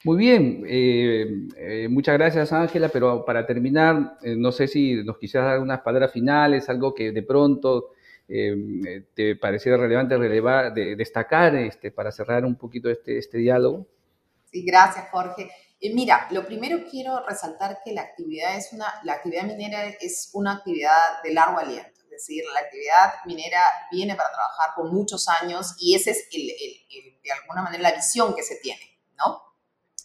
Muy 0.02 0.16
bien, 0.16 0.64
eh, 0.66 1.46
eh, 1.59 1.88
muchas 1.90 2.16
gracias 2.16 2.54
Ángela, 2.54 2.88
pero 2.88 3.22
para 3.22 3.44
terminar, 3.44 4.16
eh, 4.22 4.35
no 4.35 4.50
sé 4.50 4.66
si 4.66 5.04
nos 5.04 5.18
quisieras 5.18 5.50
dar 5.50 5.61
unas 5.61 5.83
palabras 5.83 6.11
finales, 6.11 6.70
algo 6.70 6.94
que 6.94 7.12
de 7.12 7.22
pronto 7.22 7.90
te 9.14 9.35
pareciera 9.37 9.77
relevante 9.77 10.16
de, 10.16 10.95
destacar 10.97 11.57
este, 11.57 11.90
para 11.90 12.12
cerrar 12.12 12.45
un 12.45 12.57
poquito 12.57 12.88
este, 12.88 13.19
este 13.19 13.38
diálogo. 13.38 13.88
Sí, 14.51 14.64
gracias 14.64 15.09
Jorge. 15.11 15.51
mira, 15.93 16.29
lo 16.31 16.47
primero 16.47 16.79
quiero 16.88 17.27
resaltar 17.27 17.79
que 17.85 17.93
la 17.93 18.03
actividad, 18.03 18.57
es 18.57 18.73
una, 18.73 18.87
la 19.03 19.14
actividad 19.14 19.45
minera 19.45 19.85
es 20.01 20.31
una 20.33 20.55
actividad 20.55 21.23
de 21.25 21.33
largo 21.33 21.59
aliento, 21.59 22.01
es 22.05 22.11
decir, 22.11 22.45
la 22.55 22.61
actividad 22.61 23.14
minera 23.27 23.62
viene 23.90 24.14
para 24.14 24.31
trabajar 24.31 24.71
por 24.77 24.93
muchos 24.93 25.27
años 25.29 25.75
y 25.81 25.97
esa 25.97 26.12
es 26.12 26.29
de 26.31 27.33
alguna 27.33 27.62
manera 27.62 27.83
la 27.83 27.97
visión 27.97 28.35
que 28.35 28.43
se 28.43 28.57
tiene, 28.57 29.01
¿no? 29.19 29.43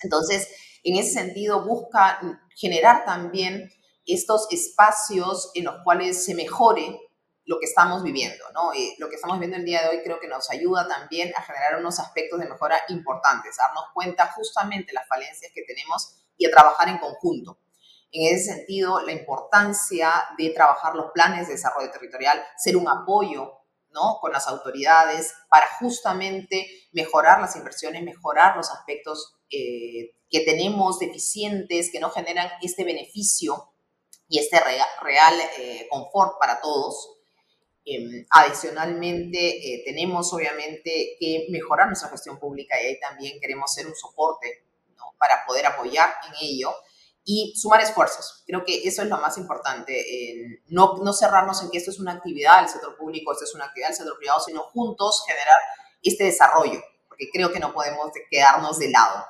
Entonces, 0.02 0.48
en 0.84 0.98
ese 0.98 1.12
sentido, 1.12 1.64
busca 1.64 2.20
generar 2.56 3.06
también 3.06 3.72
estos 4.06 4.48
espacios 4.52 5.52
en 5.54 5.66
los 5.66 5.76
cuales 5.84 6.26
se 6.26 6.36
mejore 6.36 7.00
lo 7.45 7.60
que 7.60 7.65
estamos 7.65 8.03
viviendo, 8.03 8.43
¿no? 8.53 8.71
lo 8.97 9.10
que 9.10 9.15
estamos 9.15 9.38
viviendo 9.38 9.58
el 9.58 9.65
día 9.65 9.84
de 9.84 9.89
hoy 9.89 10.03
creo 10.03 10.19
que 10.19 10.27
nos 10.27 10.49
ayuda 10.49 10.88
también 10.88 11.31
a 11.36 11.41
generar 11.43 11.79
unos 11.79 11.99
aspectos 11.99 12.39
de 12.39 12.49
mejora 12.49 12.77
importantes, 12.89 13.55
darnos 13.58 13.86
cuenta 13.93 14.31
justamente 14.31 14.93
las 14.93 15.08
falencias 15.08 15.51
que 15.53 15.63
tenemos 15.63 16.15
y 16.38 16.47
a 16.47 16.51
trabajar 16.51 16.89
en 16.89 16.97
conjunto. 16.97 17.60
En 18.12 18.34
ese 18.34 18.53
sentido, 18.53 19.01
la 19.01 19.12
importancia 19.12 20.12
de 20.38 20.49
trabajar 20.51 20.95
los 20.95 21.12
planes 21.12 21.47
de 21.47 21.53
desarrollo 21.53 21.91
territorial, 21.91 22.41
ser 22.58 22.77
un 22.77 22.88
apoyo 22.88 23.60
¿no? 23.89 24.19
con 24.21 24.31
las 24.31 24.47
autoridades 24.47 25.34
para 25.49 25.67
justamente 25.79 26.67
mejorar 26.93 27.41
las 27.41 27.55
inversiones, 27.55 28.03
mejorar 28.03 28.55
los 28.58 28.71
aspectos 28.71 29.36
eh, 29.49 30.15
que 30.29 30.41
tenemos 30.41 30.99
deficientes, 30.99 31.91
que 31.91 31.99
no 31.99 32.10
generan 32.10 32.49
este 32.62 32.84
beneficio 32.84 33.71
y 34.27 34.39
este 34.39 34.60
real, 35.01 35.39
eh, 35.60 35.88
confort 35.89 36.39
para 36.39 36.60
todos. 36.62 37.14
Em, 37.88 38.26
adicionalmente, 38.32 39.38
eh, 39.38 39.84
tenemos 39.86 40.34
obviamente 40.34 41.15
que 41.19 41.45
mejorar 41.52 41.86
nuestra 41.86 42.10
gestión 42.10 42.39
pública 42.39 42.82
y 42.82 42.88
ahí 42.88 43.00
también 43.00 43.39
queremos 43.39 43.71
ser 43.71 43.86
un 43.86 43.95
soporte 43.95 44.65
para 45.19 45.45
poder 45.45 45.67
apoyar 45.67 46.12
en 46.28 46.34
ello 46.41 46.74
y 47.24 47.54
sumar 47.56 47.82
esfuerzos. 47.82 48.43
Creo 48.48 48.65
que 48.65 48.88
eso 48.88 49.04
es 49.04 49.08
lo 49.08 49.17
más 49.17 49.38
importante, 49.38 50.04
no, 50.67 50.98
no 50.98 51.13
cerrarnos 51.13 51.62
en 51.62 51.69
que 51.69 51.78
esto 51.78 51.91
es 51.91 52.00
una 52.00 52.13
actividad 52.13 52.60
del 52.62 52.69
sector 52.69 52.98
público, 52.98 53.32
esto 53.32 53.45
es 53.45 53.54
una 53.54 53.65
actividad 53.65 53.89
del 53.89 53.98
sector 53.98 54.17
privado, 54.17 54.39
sino 54.39 54.63
juntos 54.63 55.24
generar 55.28 55.58
este 56.02 56.26
desarrollo, 56.26 56.82
porque 57.08 57.30
creo 57.32 57.52
que 57.52 57.60
no 57.60 57.74
podemos 57.74 58.12
quedarnos 58.30 58.80
de 58.80 58.89
lado. 58.89 59.26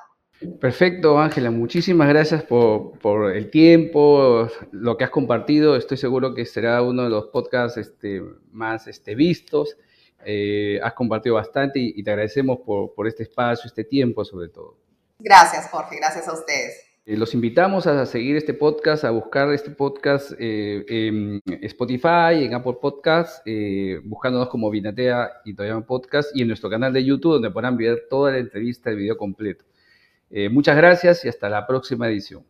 Perfecto, 0.60 1.18
Ángela. 1.18 1.50
Muchísimas 1.50 2.08
gracias 2.08 2.42
por, 2.42 2.98
por, 2.98 3.34
el 3.34 3.50
tiempo, 3.50 4.48
lo 4.70 4.96
que 4.96 5.04
has 5.04 5.10
compartido. 5.10 5.76
Estoy 5.76 5.96
seguro 5.96 6.34
que 6.34 6.44
será 6.44 6.82
uno 6.82 7.04
de 7.04 7.10
los 7.10 7.26
podcasts 7.26 7.78
este, 7.78 8.22
más 8.52 8.86
este, 8.86 9.14
vistos. 9.14 9.76
Eh, 10.24 10.78
has 10.82 10.92
compartido 10.92 11.36
bastante 11.36 11.78
y, 11.78 11.94
y 11.96 12.02
te 12.02 12.10
agradecemos 12.10 12.58
por, 12.66 12.94
por, 12.94 13.06
este 13.06 13.22
espacio, 13.22 13.66
este 13.66 13.84
tiempo 13.84 14.24
sobre 14.24 14.48
todo. 14.48 14.76
Gracias, 15.18 15.70
Jorge. 15.70 15.96
Gracias 15.96 16.28
a 16.28 16.34
ustedes. 16.34 16.82
Eh, 17.06 17.16
los 17.16 17.32
invitamos 17.32 17.86
a 17.86 18.04
seguir 18.04 18.36
este 18.36 18.52
podcast, 18.52 19.04
a 19.04 19.12
buscar 19.12 19.50
este 19.52 19.70
podcast 19.70 20.32
eh, 20.38 20.84
en 20.88 21.40
Spotify, 21.62 22.44
en 22.44 22.52
Apple 22.52 22.76
Podcasts, 22.80 23.40
buscándonos 24.04 24.48
como 24.48 24.68
Vinatea 24.68 25.30
y 25.46 25.54
Toyama 25.54 25.86
Podcast 25.86 26.34
y 26.34 26.42
en 26.42 26.48
nuestro 26.48 26.68
canal 26.68 26.92
de 26.92 27.04
YouTube 27.04 27.34
donde 27.34 27.50
podrán 27.50 27.76
ver 27.78 28.06
toda 28.10 28.32
la 28.32 28.38
entrevista, 28.38 28.90
el 28.90 28.96
video 28.96 29.16
completo. 29.16 29.64
Muchas 30.50 30.76
gracias 30.76 31.24
y 31.24 31.28
hasta 31.28 31.48
la 31.48 31.66
próxima 31.66 32.08
edición. 32.08 32.44